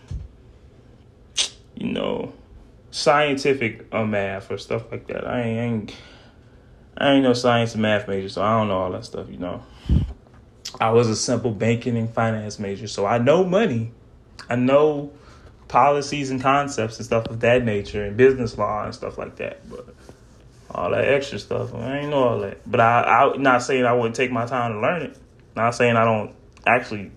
you 1.77 1.93
know, 1.93 2.33
scientific 2.91 3.87
uh, 3.93 4.05
math 4.05 4.51
or 4.51 4.59
stuff 4.59 4.91
like 4.91 5.07
that. 5.07 5.29
I 5.29 5.43
ain't, 5.43 5.59
I 5.59 5.63
ain't, 5.63 5.97
I 6.97 7.13
ain't 7.13 7.23
no 7.23 7.35
science 7.35 7.75
and 7.75 7.83
math 7.83 8.09
major, 8.09 8.29
so 8.29 8.43
I 8.43 8.59
don't 8.59 8.67
know 8.67 8.79
all 8.79 8.91
that 8.91 9.05
stuff, 9.05 9.29
you 9.31 9.39
know. 9.39 9.63
I 10.81 10.91
was 10.91 11.09
a 11.09 11.17
simple 11.17 11.51
banking 11.51 11.97
and 11.97 12.13
finance 12.13 12.59
major, 12.59 12.87
so 12.87 13.07
I 13.07 13.19
know 13.19 13.45
money. 13.45 13.93
I 14.49 14.57
know 14.57 15.13
policies 15.69 16.31
and 16.31 16.41
concepts 16.41 16.97
and 16.97 17.07
stuff 17.07 17.27
of 17.27 17.41
that 17.41 17.65
nature 17.65 18.05
and 18.05 18.17
business 18.17 18.57
law 18.57 18.85
and 18.85 18.95
stuff 18.95 19.19
like 19.19 19.37
that. 19.37 19.69
But 19.69 19.95
all 20.71 20.91
that 20.91 21.05
extra 21.05 21.39
stuff, 21.39 21.75
I 21.75 21.99
ain't 21.99 22.11
know 22.11 22.29
all 22.29 22.41
that. 22.41 22.59
But 22.71 22.81
I, 22.81 23.03
I 23.03 23.37
not 23.37 23.63
saying 23.63 23.85
I 23.85 23.93
wouldn't 23.93 24.17
take 24.17 24.31
my 24.31 24.47
time 24.47 24.73
to 24.73 24.81
learn 24.81 25.03
it. 25.03 25.17
Not 25.57 25.75
saying 25.75 25.97
I 25.97 26.05
don't 26.05 26.35
actually 26.67 27.11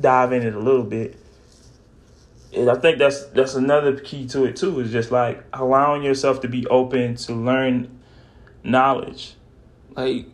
dive 0.00 0.32
in 0.32 0.46
it 0.46 0.54
a 0.54 0.58
little 0.58 0.84
bit. 0.84 1.16
And 2.54 2.70
I 2.70 2.76
think 2.76 2.98
that's 2.98 3.26
that's 3.26 3.54
another 3.54 3.98
key 3.98 4.26
to 4.28 4.44
it 4.44 4.56
too. 4.56 4.80
Is 4.80 4.90
just 4.90 5.10
like 5.10 5.44
allowing 5.52 6.02
yourself 6.02 6.40
to 6.42 6.48
be 6.48 6.66
open 6.68 7.16
to 7.16 7.34
learn 7.34 8.00
knowledge. 8.64 9.34
Like 9.94 10.26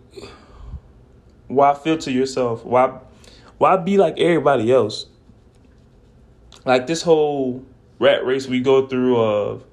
why 1.48 1.74
filter 1.74 2.10
yourself? 2.10 2.64
Why 2.64 2.98
why 3.58 3.76
be 3.76 3.98
like 3.98 4.18
everybody 4.18 4.72
else? 4.72 5.06
Like 6.64 6.86
this 6.86 7.02
whole 7.02 7.64
rat 7.98 8.24
race 8.24 8.46
we 8.46 8.60
go 8.60 8.86
through 8.86 9.16
of 9.20 9.64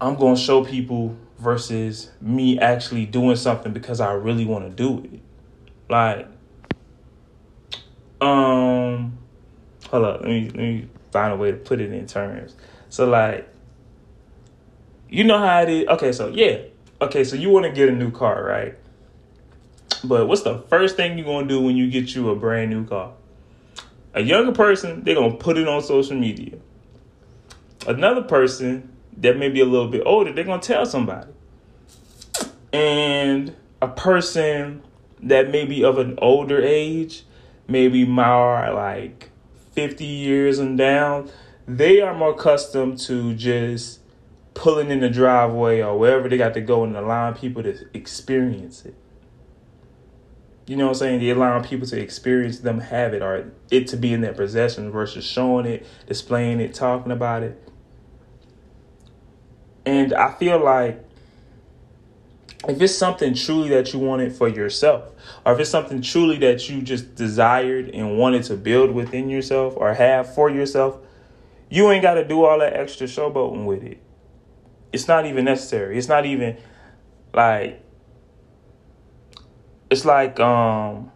I'm 0.00 0.16
gonna 0.16 0.36
show 0.36 0.64
people 0.64 1.16
versus 1.38 2.10
me 2.20 2.58
actually 2.58 3.06
doing 3.06 3.36
something 3.36 3.72
because 3.72 4.00
I 4.00 4.12
really 4.12 4.44
want 4.46 4.64
to 4.64 4.70
do 4.70 5.04
it. 5.04 5.20
Like, 5.88 6.26
um, 8.20 9.18
hold 9.90 10.04
up, 10.04 10.20
let 10.20 10.28
me 10.28 10.44
let 10.46 10.56
me 10.56 10.88
find 11.12 11.32
a 11.32 11.36
way 11.36 11.50
to 11.50 11.56
put 11.56 11.80
it 11.80 11.92
in 11.92 12.06
terms. 12.06 12.56
So 12.88 13.08
like, 13.08 13.48
you 15.08 15.24
know 15.24 15.38
how 15.38 15.62
it 15.62 15.68
is. 15.68 15.88
Okay, 15.88 16.12
so 16.12 16.28
yeah, 16.28 16.58
okay, 17.00 17.24
so 17.24 17.36
you 17.36 17.50
want 17.50 17.66
to 17.66 17.72
get 17.72 17.88
a 17.88 17.92
new 17.92 18.10
car, 18.10 18.42
right? 18.42 18.76
But 20.02 20.28
what's 20.28 20.42
the 20.42 20.58
first 20.58 20.96
thing 20.96 21.18
you're 21.18 21.26
gonna 21.26 21.46
do 21.46 21.60
when 21.60 21.76
you 21.76 21.90
get 21.90 22.14
you 22.14 22.30
a 22.30 22.36
brand 22.36 22.70
new 22.70 22.86
car? 22.86 23.12
A 24.14 24.22
younger 24.22 24.52
person, 24.52 25.04
they're 25.04 25.14
gonna 25.14 25.34
put 25.34 25.58
it 25.58 25.68
on 25.68 25.82
social 25.82 26.16
media. 26.16 26.58
Another 27.86 28.22
person 28.22 28.90
that 29.18 29.36
may 29.36 29.48
be 29.48 29.60
a 29.60 29.64
little 29.64 29.88
bit 29.88 30.02
older, 30.06 30.32
they're 30.32 30.44
gonna 30.44 30.62
tell 30.62 30.86
somebody. 30.86 31.30
And 32.72 33.54
a 33.82 33.88
person 33.88 34.82
that 35.22 35.50
may 35.50 35.64
be 35.64 35.84
of 35.84 35.98
an 35.98 36.18
older 36.18 36.60
age, 36.62 37.24
maybe 37.68 38.04
more 38.04 38.72
like 38.72 39.30
50 39.72 40.04
years 40.04 40.58
and 40.58 40.78
down, 40.78 41.30
they 41.66 42.00
are 42.00 42.14
more 42.14 42.30
accustomed 42.30 42.98
to 43.00 43.34
just 43.34 44.00
pulling 44.54 44.90
in 44.90 45.00
the 45.00 45.10
driveway 45.10 45.80
or 45.80 45.98
wherever 45.98 46.28
they 46.28 46.36
got 46.36 46.54
to 46.54 46.60
go 46.60 46.84
and 46.84 46.96
allowing 46.96 47.34
people 47.34 47.62
to 47.62 47.76
experience 47.94 48.84
it. 48.84 48.94
You 50.70 50.76
know 50.76 50.84
what 50.84 50.90
I'm 50.90 50.98
saying? 50.98 51.18
They 51.18 51.30
allowing 51.30 51.64
people 51.64 51.84
to 51.88 52.00
experience 52.00 52.60
them 52.60 52.78
have 52.78 53.12
it 53.12 53.22
or 53.22 53.50
it 53.72 53.88
to 53.88 53.96
be 53.96 54.12
in 54.12 54.20
their 54.20 54.32
possession 54.32 54.92
versus 54.92 55.24
showing 55.24 55.66
it, 55.66 55.84
displaying 56.06 56.60
it, 56.60 56.74
talking 56.74 57.10
about 57.10 57.42
it. 57.42 57.60
And 59.84 60.14
I 60.14 60.32
feel 60.34 60.62
like 60.62 61.04
if 62.68 62.80
it's 62.80 62.94
something 62.94 63.34
truly 63.34 63.70
that 63.70 63.92
you 63.92 63.98
wanted 63.98 64.32
for 64.32 64.46
yourself, 64.46 65.10
or 65.44 65.54
if 65.54 65.58
it's 65.58 65.70
something 65.70 66.02
truly 66.02 66.38
that 66.38 66.70
you 66.70 66.82
just 66.82 67.16
desired 67.16 67.88
and 67.88 68.16
wanted 68.16 68.44
to 68.44 68.54
build 68.54 68.92
within 68.92 69.28
yourself 69.28 69.74
or 69.76 69.94
have 69.94 70.32
for 70.36 70.48
yourself, 70.48 70.98
you 71.68 71.90
ain't 71.90 72.02
got 72.02 72.14
to 72.14 72.24
do 72.24 72.44
all 72.44 72.60
that 72.60 72.74
extra 72.74 73.08
showboating 73.08 73.64
with 73.64 73.82
it. 73.82 74.00
It's 74.92 75.08
not 75.08 75.26
even 75.26 75.46
necessary. 75.46 75.98
It's 75.98 76.06
not 76.06 76.26
even 76.26 76.58
like 77.34 77.82
it's 79.90 80.04
like 80.04 80.38
um 80.40 81.10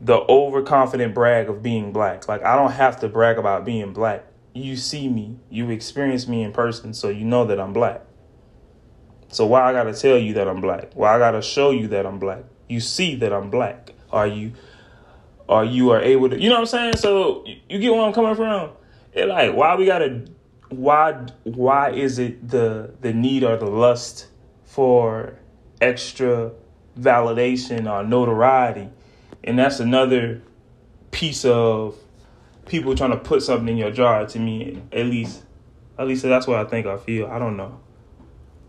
the 0.00 0.16
overconfident 0.28 1.14
brag 1.14 1.48
of 1.48 1.62
being 1.62 1.92
black. 1.92 2.28
Like 2.28 2.44
I 2.44 2.54
don't 2.54 2.72
have 2.72 3.00
to 3.00 3.08
brag 3.08 3.38
about 3.38 3.64
being 3.64 3.92
black. 3.92 4.24
You 4.54 4.76
see 4.76 5.08
me, 5.08 5.38
you 5.50 5.70
experience 5.70 6.28
me 6.28 6.42
in 6.42 6.52
person, 6.52 6.94
so 6.94 7.08
you 7.08 7.24
know 7.24 7.44
that 7.46 7.58
I'm 7.58 7.72
black. 7.72 8.02
So 9.28 9.46
why 9.46 9.62
I 9.62 9.72
gotta 9.72 9.94
tell 9.94 10.16
you 10.16 10.34
that 10.34 10.48
I'm 10.48 10.60
black? 10.60 10.92
Why 10.94 11.16
I 11.16 11.18
gotta 11.18 11.42
show 11.42 11.70
you 11.70 11.88
that 11.88 12.06
I'm 12.06 12.18
black? 12.18 12.44
You 12.68 12.80
see 12.80 13.16
that 13.16 13.32
I'm 13.32 13.50
black. 13.50 13.92
Are 14.12 14.26
you 14.26 14.52
are 15.48 15.64
you 15.64 15.90
are 15.90 16.00
able 16.00 16.28
to 16.30 16.40
you 16.40 16.48
know 16.48 16.56
what 16.56 16.60
I'm 16.60 16.66
saying? 16.66 16.96
So 16.96 17.44
you 17.68 17.78
get 17.78 17.92
where 17.92 18.02
I'm 18.02 18.12
coming 18.12 18.34
from? 18.34 18.70
It 19.12 19.26
like 19.26 19.54
why 19.54 19.74
we 19.76 19.86
gotta 19.86 20.24
why 20.70 21.26
why 21.44 21.90
is 21.90 22.18
it 22.18 22.48
the 22.48 22.94
the 23.00 23.12
need 23.12 23.42
or 23.42 23.56
the 23.56 23.66
lust 23.66 24.28
for 24.64 25.38
extra 25.80 26.52
validation 27.00 27.90
or 27.90 28.04
notoriety? 28.04 28.88
And 29.44 29.58
that's 29.58 29.80
another 29.80 30.42
piece 31.10 31.44
of 31.44 31.96
people 32.66 32.94
trying 32.94 33.10
to 33.10 33.16
put 33.16 33.42
something 33.42 33.68
in 33.68 33.76
your 33.76 33.90
jar 33.90 34.26
to 34.26 34.38
me 34.38 34.82
at 34.92 35.06
least 35.06 35.42
at 35.98 36.06
least 36.06 36.22
that's 36.22 36.46
what 36.46 36.58
I 36.58 36.64
think 36.64 36.86
I 36.86 36.96
feel. 36.96 37.26
I 37.26 37.38
don't 37.38 37.56
know. 37.56 37.80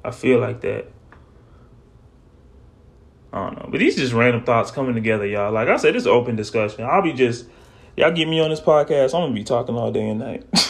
I 0.04 0.12
feel 0.12 0.40
like 0.40 0.62
that. 0.62 0.92
I 3.32 3.46
don't 3.46 3.60
know. 3.60 3.68
But 3.70 3.80
these 3.80 3.96
just 3.96 4.14
random 4.14 4.44
thoughts 4.44 4.72
coming 4.72 4.96
together, 4.96 5.28
y'all. 5.28 5.52
Like 5.52 5.68
I 5.68 5.78
said, 5.78 5.96
it's 5.96 6.08
open 6.08 6.36
discussion. 6.36 6.86
I'll 6.86 7.04
be 7.04 7.14
just 7.14 7.46
y'all 7.96 8.12
get 8.12 8.28
me 8.28 8.40
on 8.40 8.50
this 8.50 8.62
podcast. 8.62 9.14
I'm 9.14 9.22
gonna 9.22 9.34
be 9.34 9.44
talking 9.44 9.76
all 9.76 9.92
day 9.92 10.10
and 10.10 10.20
night. 10.20 10.44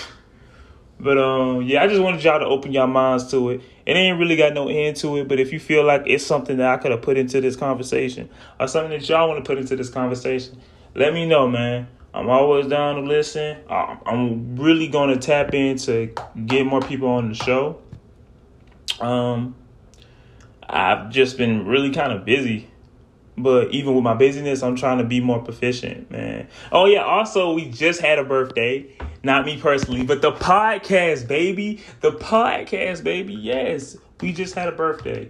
but 1.00 1.18
um 1.18 1.62
yeah, 1.64 1.84
I 1.84 1.88
just 1.88 2.02
wanted 2.02 2.24
y'all 2.24 2.40
to 2.40 2.46
open 2.46 2.72
your 2.72 2.88
minds 2.88 3.30
to 3.32 3.52
it. 3.52 3.62
It 3.86 3.94
ain't 3.94 4.20
really 4.20 4.36
got 4.36 4.54
no 4.54 4.68
end 4.68 4.98
to 4.98 5.18
it, 5.18 5.28
but 5.28 5.40
if 5.40 5.52
you 5.54 5.60
feel 5.60 5.84
like 5.84 6.04
it's 6.06 6.26
something 6.26 6.58
that 6.58 6.68
I 6.68 6.78
could 6.78 6.92
have 6.92 7.02
put 7.02 7.18
into 7.18 7.42
this 7.42 7.56
conversation 7.56 8.30
or 8.60 8.68
something 8.68 8.92
that 8.92 9.08
y'all 9.08 9.28
want 9.28 9.44
to 9.44 9.48
put 9.48 9.58
into 9.58 9.76
this 9.76 9.90
conversation, 9.90 10.62
let 10.96 11.14
me 11.14 11.26
know, 11.26 11.48
man. 11.48 11.88
I'm 12.14 12.30
always 12.30 12.68
down 12.68 12.96
to 12.96 13.02
listen. 13.02 13.58
I'm 13.70 14.56
really 14.56 14.88
going 14.88 15.10
to 15.10 15.18
tap 15.18 15.54
in 15.54 15.78
to 15.80 16.12
get 16.46 16.66
more 16.66 16.82
people 16.82 17.08
on 17.08 17.30
the 17.30 17.36
show. 17.36 17.80
Um, 19.00 19.56
I've 20.68 21.12
just 21.12 21.38
been 21.38 21.66
really 21.66 21.92
kind 21.92 22.12
of 22.12 22.26
busy, 22.26 22.68
but 23.44 23.72
even 23.72 23.96
with 23.96 24.04
my 24.04 24.14
busyness, 24.14 24.64
I'm 24.64 24.76
trying 24.76 25.00
to 25.00 25.04
be 25.04 25.20
more 25.20 25.40
proficient, 25.40 26.10
man. 26.12 26.48
Oh 26.72 26.86
yeah, 26.86 27.04
also 27.04 27.54
we 27.54 27.70
just 27.70 28.02
had 28.02 28.20
a 28.20 28.24
birthday, 28.24 28.86
not 29.24 29.46
me 29.46 29.60
personally, 29.60 30.04
but 30.04 30.22
the 30.22 30.32
podcast, 30.32 31.28
baby, 31.28 31.84
the 32.02 32.12
podcast, 32.12 33.04
baby. 33.04 33.34
Yes, 33.34 33.98
we 34.22 34.34
just 34.34 34.56
had 34.56 34.68
a 34.68 34.74
birthday. 34.74 35.30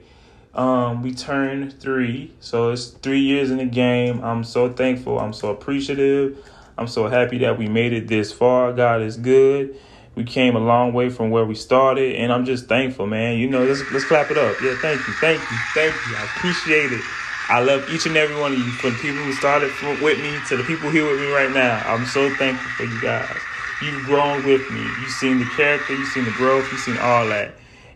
Um, 0.54 1.04
we 1.04 1.14
turned 1.14 1.80
three, 1.80 2.34
so 2.40 2.72
it's 2.72 2.88
three 2.88 3.22
years 3.22 3.52
in 3.52 3.58
the 3.58 3.66
game. 3.66 4.24
I'm 4.24 4.44
so 4.44 4.72
thankful. 4.72 5.20
I'm 5.20 5.34
so 5.34 5.50
appreciative. 5.50 6.44
I'm 6.78 6.88
so 6.88 7.08
happy 7.08 7.40
that 7.40 7.58
we 7.58 7.68
made 7.68 7.94
it 7.94 8.08
this 8.08 8.32
far. 8.32 8.74
God 8.74 9.02
is 9.02 9.18
good 9.18 9.76
we 10.20 10.26
came 10.26 10.58
a 10.58 10.60
long 10.60 10.92
way 10.92 11.10
from 11.10 11.30
where 11.30 11.46
we 11.46 11.56
started, 11.56 12.18
and 12.18 12.30
I'm 12.30 12.44
just 12.44 12.66
thankful, 12.66 13.08
man. 13.08 13.38
You 13.38 13.50
know, 13.50 13.64
let's 13.64 13.90
let's 13.92 14.04
clap 14.04 14.30
it 14.30 14.38
up. 14.38 14.60
Yeah, 14.62 14.76
thank 14.82 15.00
you, 15.08 15.14
thank 15.14 15.40
you, 15.40 15.58
thank 15.74 15.94
you. 15.94 16.16
I 16.18 16.24
appreciate 16.36 16.92
it. 16.92 17.02
I 17.50 17.62
love 17.62 17.90
each 17.90 18.06
and 18.06 18.16
every 18.16 18.40
one 18.40 18.54
of 18.54 18.60
you, 18.60 18.72
from 18.72 18.92
the 18.92 18.98
people 19.00 19.24
who 19.24 19.34
started 19.34 19.72
with 20.04 20.20
me 20.20 20.40
to 20.50 20.58
the 20.58 20.64
people 20.64 20.92
here 20.92 21.10
with 21.10 21.20
me 21.20 21.32
right 21.32 21.52
now. 21.52 21.82
I'm 21.84 22.06
so 22.06 22.30
thankful 22.36 22.70
for 22.70 22.84
you 22.84 23.02
guys. 23.02 23.38
You've 23.82 24.06
grown 24.06 24.46
with 24.46 24.70
me. 24.70 24.82
You've 24.82 25.10
seen 25.10 25.40
the 25.40 25.46
character, 25.46 25.96
you've 25.96 26.08
seen 26.10 26.26
the 26.26 26.32
growth, 26.32 26.72
you've 26.72 26.80
seen 26.80 26.98
all 26.98 27.28
that, 27.30 27.56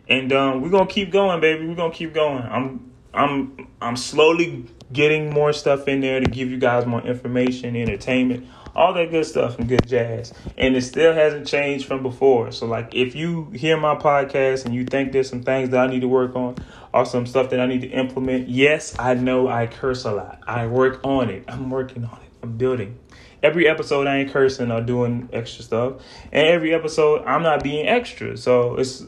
and 0.10 0.34
um, 0.34 0.62
we're 0.62 0.72
gonna 0.72 0.88
keep 0.88 1.12
going, 1.12 1.40
baby. 1.40 1.68
We're 1.68 1.76
gonna 1.76 1.94
keep 1.94 2.14
going. 2.14 2.42
I'm 2.42 2.92
I'm 3.14 3.68
I'm 3.80 3.96
slowly 3.96 4.66
getting 4.94 5.30
more 5.30 5.52
stuff 5.52 5.88
in 5.88 6.02
there 6.02 6.20
to 6.20 6.30
give 6.30 6.50
you 6.50 6.58
guys 6.58 6.86
more 6.86 7.02
information, 7.02 7.76
entertainment 7.76 8.48
all 8.76 8.94
that 8.94 9.12
good 9.12 9.26
stuff 9.26 9.60
and 9.60 9.68
good 9.68 9.88
jazz. 9.88 10.34
And 10.58 10.76
it 10.76 10.82
still 10.82 11.14
hasn't 11.14 11.48
changed 11.48 11.86
from 11.86 12.04
before. 12.04 12.52
So, 12.52 12.66
like, 12.66 12.94
if 12.94 13.16
you 13.16 13.52
hear 13.52 13.78
my 13.78 13.96
podcast 13.96 14.66
and 14.66 14.74
you 14.74 14.86
think 14.86 15.12
there's 15.12 15.30
some 15.30 15.44
things 15.44 15.70
that 15.70 15.88
I 15.88 15.92
need 15.92 16.02
to 16.02 16.08
work 16.08 16.36
on 16.36 16.56
or 16.94 17.06
some 17.06 17.26
stuff 17.26 17.50
that 17.52 17.60
I 17.60 17.66
need 17.66 17.82
to 17.82 17.88
implement, 17.88 18.50
yes, 18.50 18.98
I 18.98 19.14
know 19.14 19.48
I 19.48 19.68
curse 19.68 20.06
a 20.06 20.12
lot. 20.12 20.42
I 20.48 20.68
work 20.68 21.02
on 21.04 21.30
it. 21.30 21.46
I'm 21.48 21.70
working 21.70 22.04
on 22.06 22.18
it. 22.18 22.30
I'm 22.42 22.58
building. 22.58 22.98
Every 23.42 23.68
episode 23.68 24.08
I 24.08 24.20
ain't 24.20 24.32
cursing 24.32 24.72
or 24.72 24.82
doing 24.82 25.30
extra 25.34 25.64
stuff. 25.64 26.02
And 26.32 26.48
every 26.48 26.74
episode 26.74 27.26
I'm 27.26 27.44
not 27.44 27.62
being 27.62 27.88
extra. 27.88 28.38
So 28.38 28.78
it's 28.78 29.04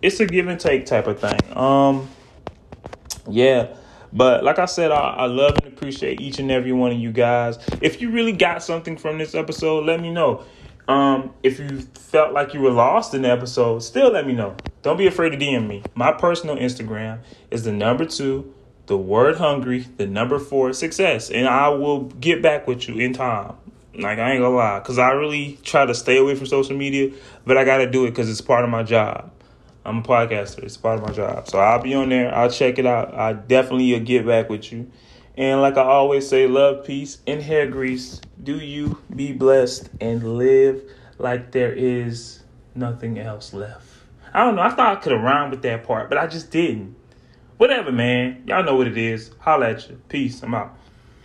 it's 0.00 0.18
a 0.18 0.26
give 0.26 0.48
and 0.48 0.58
take 0.58 0.84
type 0.84 1.06
of 1.06 1.20
thing. 1.20 1.38
Um 1.56 2.08
yeah. 3.30 3.76
But 4.12 4.44
like 4.44 4.58
I 4.58 4.66
said, 4.66 4.90
I, 4.90 4.96
I 4.96 5.26
love 5.26 5.56
and 5.62 5.72
appreciate 5.72 6.20
each 6.20 6.38
and 6.38 6.50
every 6.50 6.72
one 6.72 6.92
of 6.92 6.98
you 6.98 7.12
guys. 7.12 7.58
If 7.80 8.00
you 8.00 8.10
really 8.10 8.32
got 8.32 8.62
something 8.62 8.96
from 8.96 9.18
this 9.18 9.34
episode, 9.34 9.86
let 9.86 10.00
me 10.00 10.10
know. 10.10 10.44
Um, 10.88 11.32
if 11.42 11.58
you 11.58 11.80
felt 11.80 12.32
like 12.32 12.54
you 12.54 12.60
were 12.60 12.70
lost 12.70 13.14
in 13.14 13.22
the 13.22 13.30
episode, 13.30 13.80
still 13.80 14.10
let 14.10 14.26
me 14.26 14.32
know. 14.32 14.56
Don't 14.82 14.96
be 14.96 15.06
afraid 15.06 15.30
to 15.30 15.38
DM 15.38 15.66
me. 15.66 15.82
My 15.94 16.12
personal 16.12 16.56
Instagram 16.56 17.20
is 17.50 17.64
the 17.64 17.72
number 17.72 18.04
two, 18.04 18.52
the 18.86 18.96
word 18.98 19.36
hungry, 19.36 19.86
the 19.96 20.06
number 20.06 20.38
four, 20.38 20.72
success. 20.72 21.30
And 21.30 21.46
I 21.46 21.68
will 21.68 22.04
get 22.04 22.42
back 22.42 22.66
with 22.66 22.88
you 22.88 22.98
in 22.98 23.12
time. 23.12 23.54
Like, 23.94 24.18
I 24.18 24.32
ain't 24.32 24.40
gonna 24.40 24.54
lie. 24.54 24.80
Because 24.80 24.98
I 24.98 25.10
really 25.10 25.58
try 25.62 25.86
to 25.86 25.94
stay 25.94 26.18
away 26.18 26.34
from 26.34 26.46
social 26.46 26.76
media, 26.76 27.12
but 27.46 27.56
I 27.56 27.64
gotta 27.64 27.88
do 27.88 28.04
it 28.04 28.10
because 28.10 28.28
it's 28.28 28.40
part 28.40 28.64
of 28.64 28.70
my 28.70 28.82
job. 28.82 29.30
I'm 29.84 29.98
a 29.98 30.02
podcaster. 30.02 30.62
It's 30.62 30.76
part 30.76 31.00
of 31.00 31.06
my 31.06 31.12
job. 31.12 31.48
So 31.48 31.58
I'll 31.58 31.82
be 31.82 31.94
on 31.94 32.08
there. 32.08 32.34
I'll 32.34 32.50
check 32.50 32.78
it 32.78 32.86
out. 32.86 33.14
I 33.14 33.32
definitely 33.32 33.92
will 33.92 34.00
get 34.00 34.26
back 34.26 34.48
with 34.48 34.72
you. 34.72 34.90
And 35.36 35.60
like 35.60 35.76
I 35.76 35.82
always 35.82 36.28
say, 36.28 36.46
love, 36.46 36.84
peace, 36.84 37.18
and 37.26 37.42
hair 37.42 37.66
grease. 37.66 38.20
Do 38.42 38.58
you 38.58 38.98
be 39.14 39.32
blessed 39.32 39.88
and 40.00 40.36
live 40.36 40.82
like 41.18 41.52
there 41.52 41.72
is 41.72 42.42
nothing 42.74 43.18
else 43.18 43.54
left. 43.54 43.86
I 44.34 44.44
don't 44.44 44.56
know. 44.56 44.62
I 44.62 44.70
thought 44.70 44.96
I 44.98 45.00
could 45.00 45.12
have 45.12 45.22
rhymed 45.22 45.52
with 45.52 45.62
that 45.62 45.84
part, 45.84 46.08
but 46.08 46.18
I 46.18 46.26
just 46.26 46.50
didn't. 46.50 46.96
Whatever, 47.58 47.92
man. 47.92 48.42
Y'all 48.46 48.64
know 48.64 48.76
what 48.76 48.88
it 48.88 48.98
is. 48.98 49.30
Holla 49.38 49.70
at 49.70 49.88
you. 49.88 50.00
Peace. 50.08 50.42
I'm 50.42 50.54
out. 50.54 50.76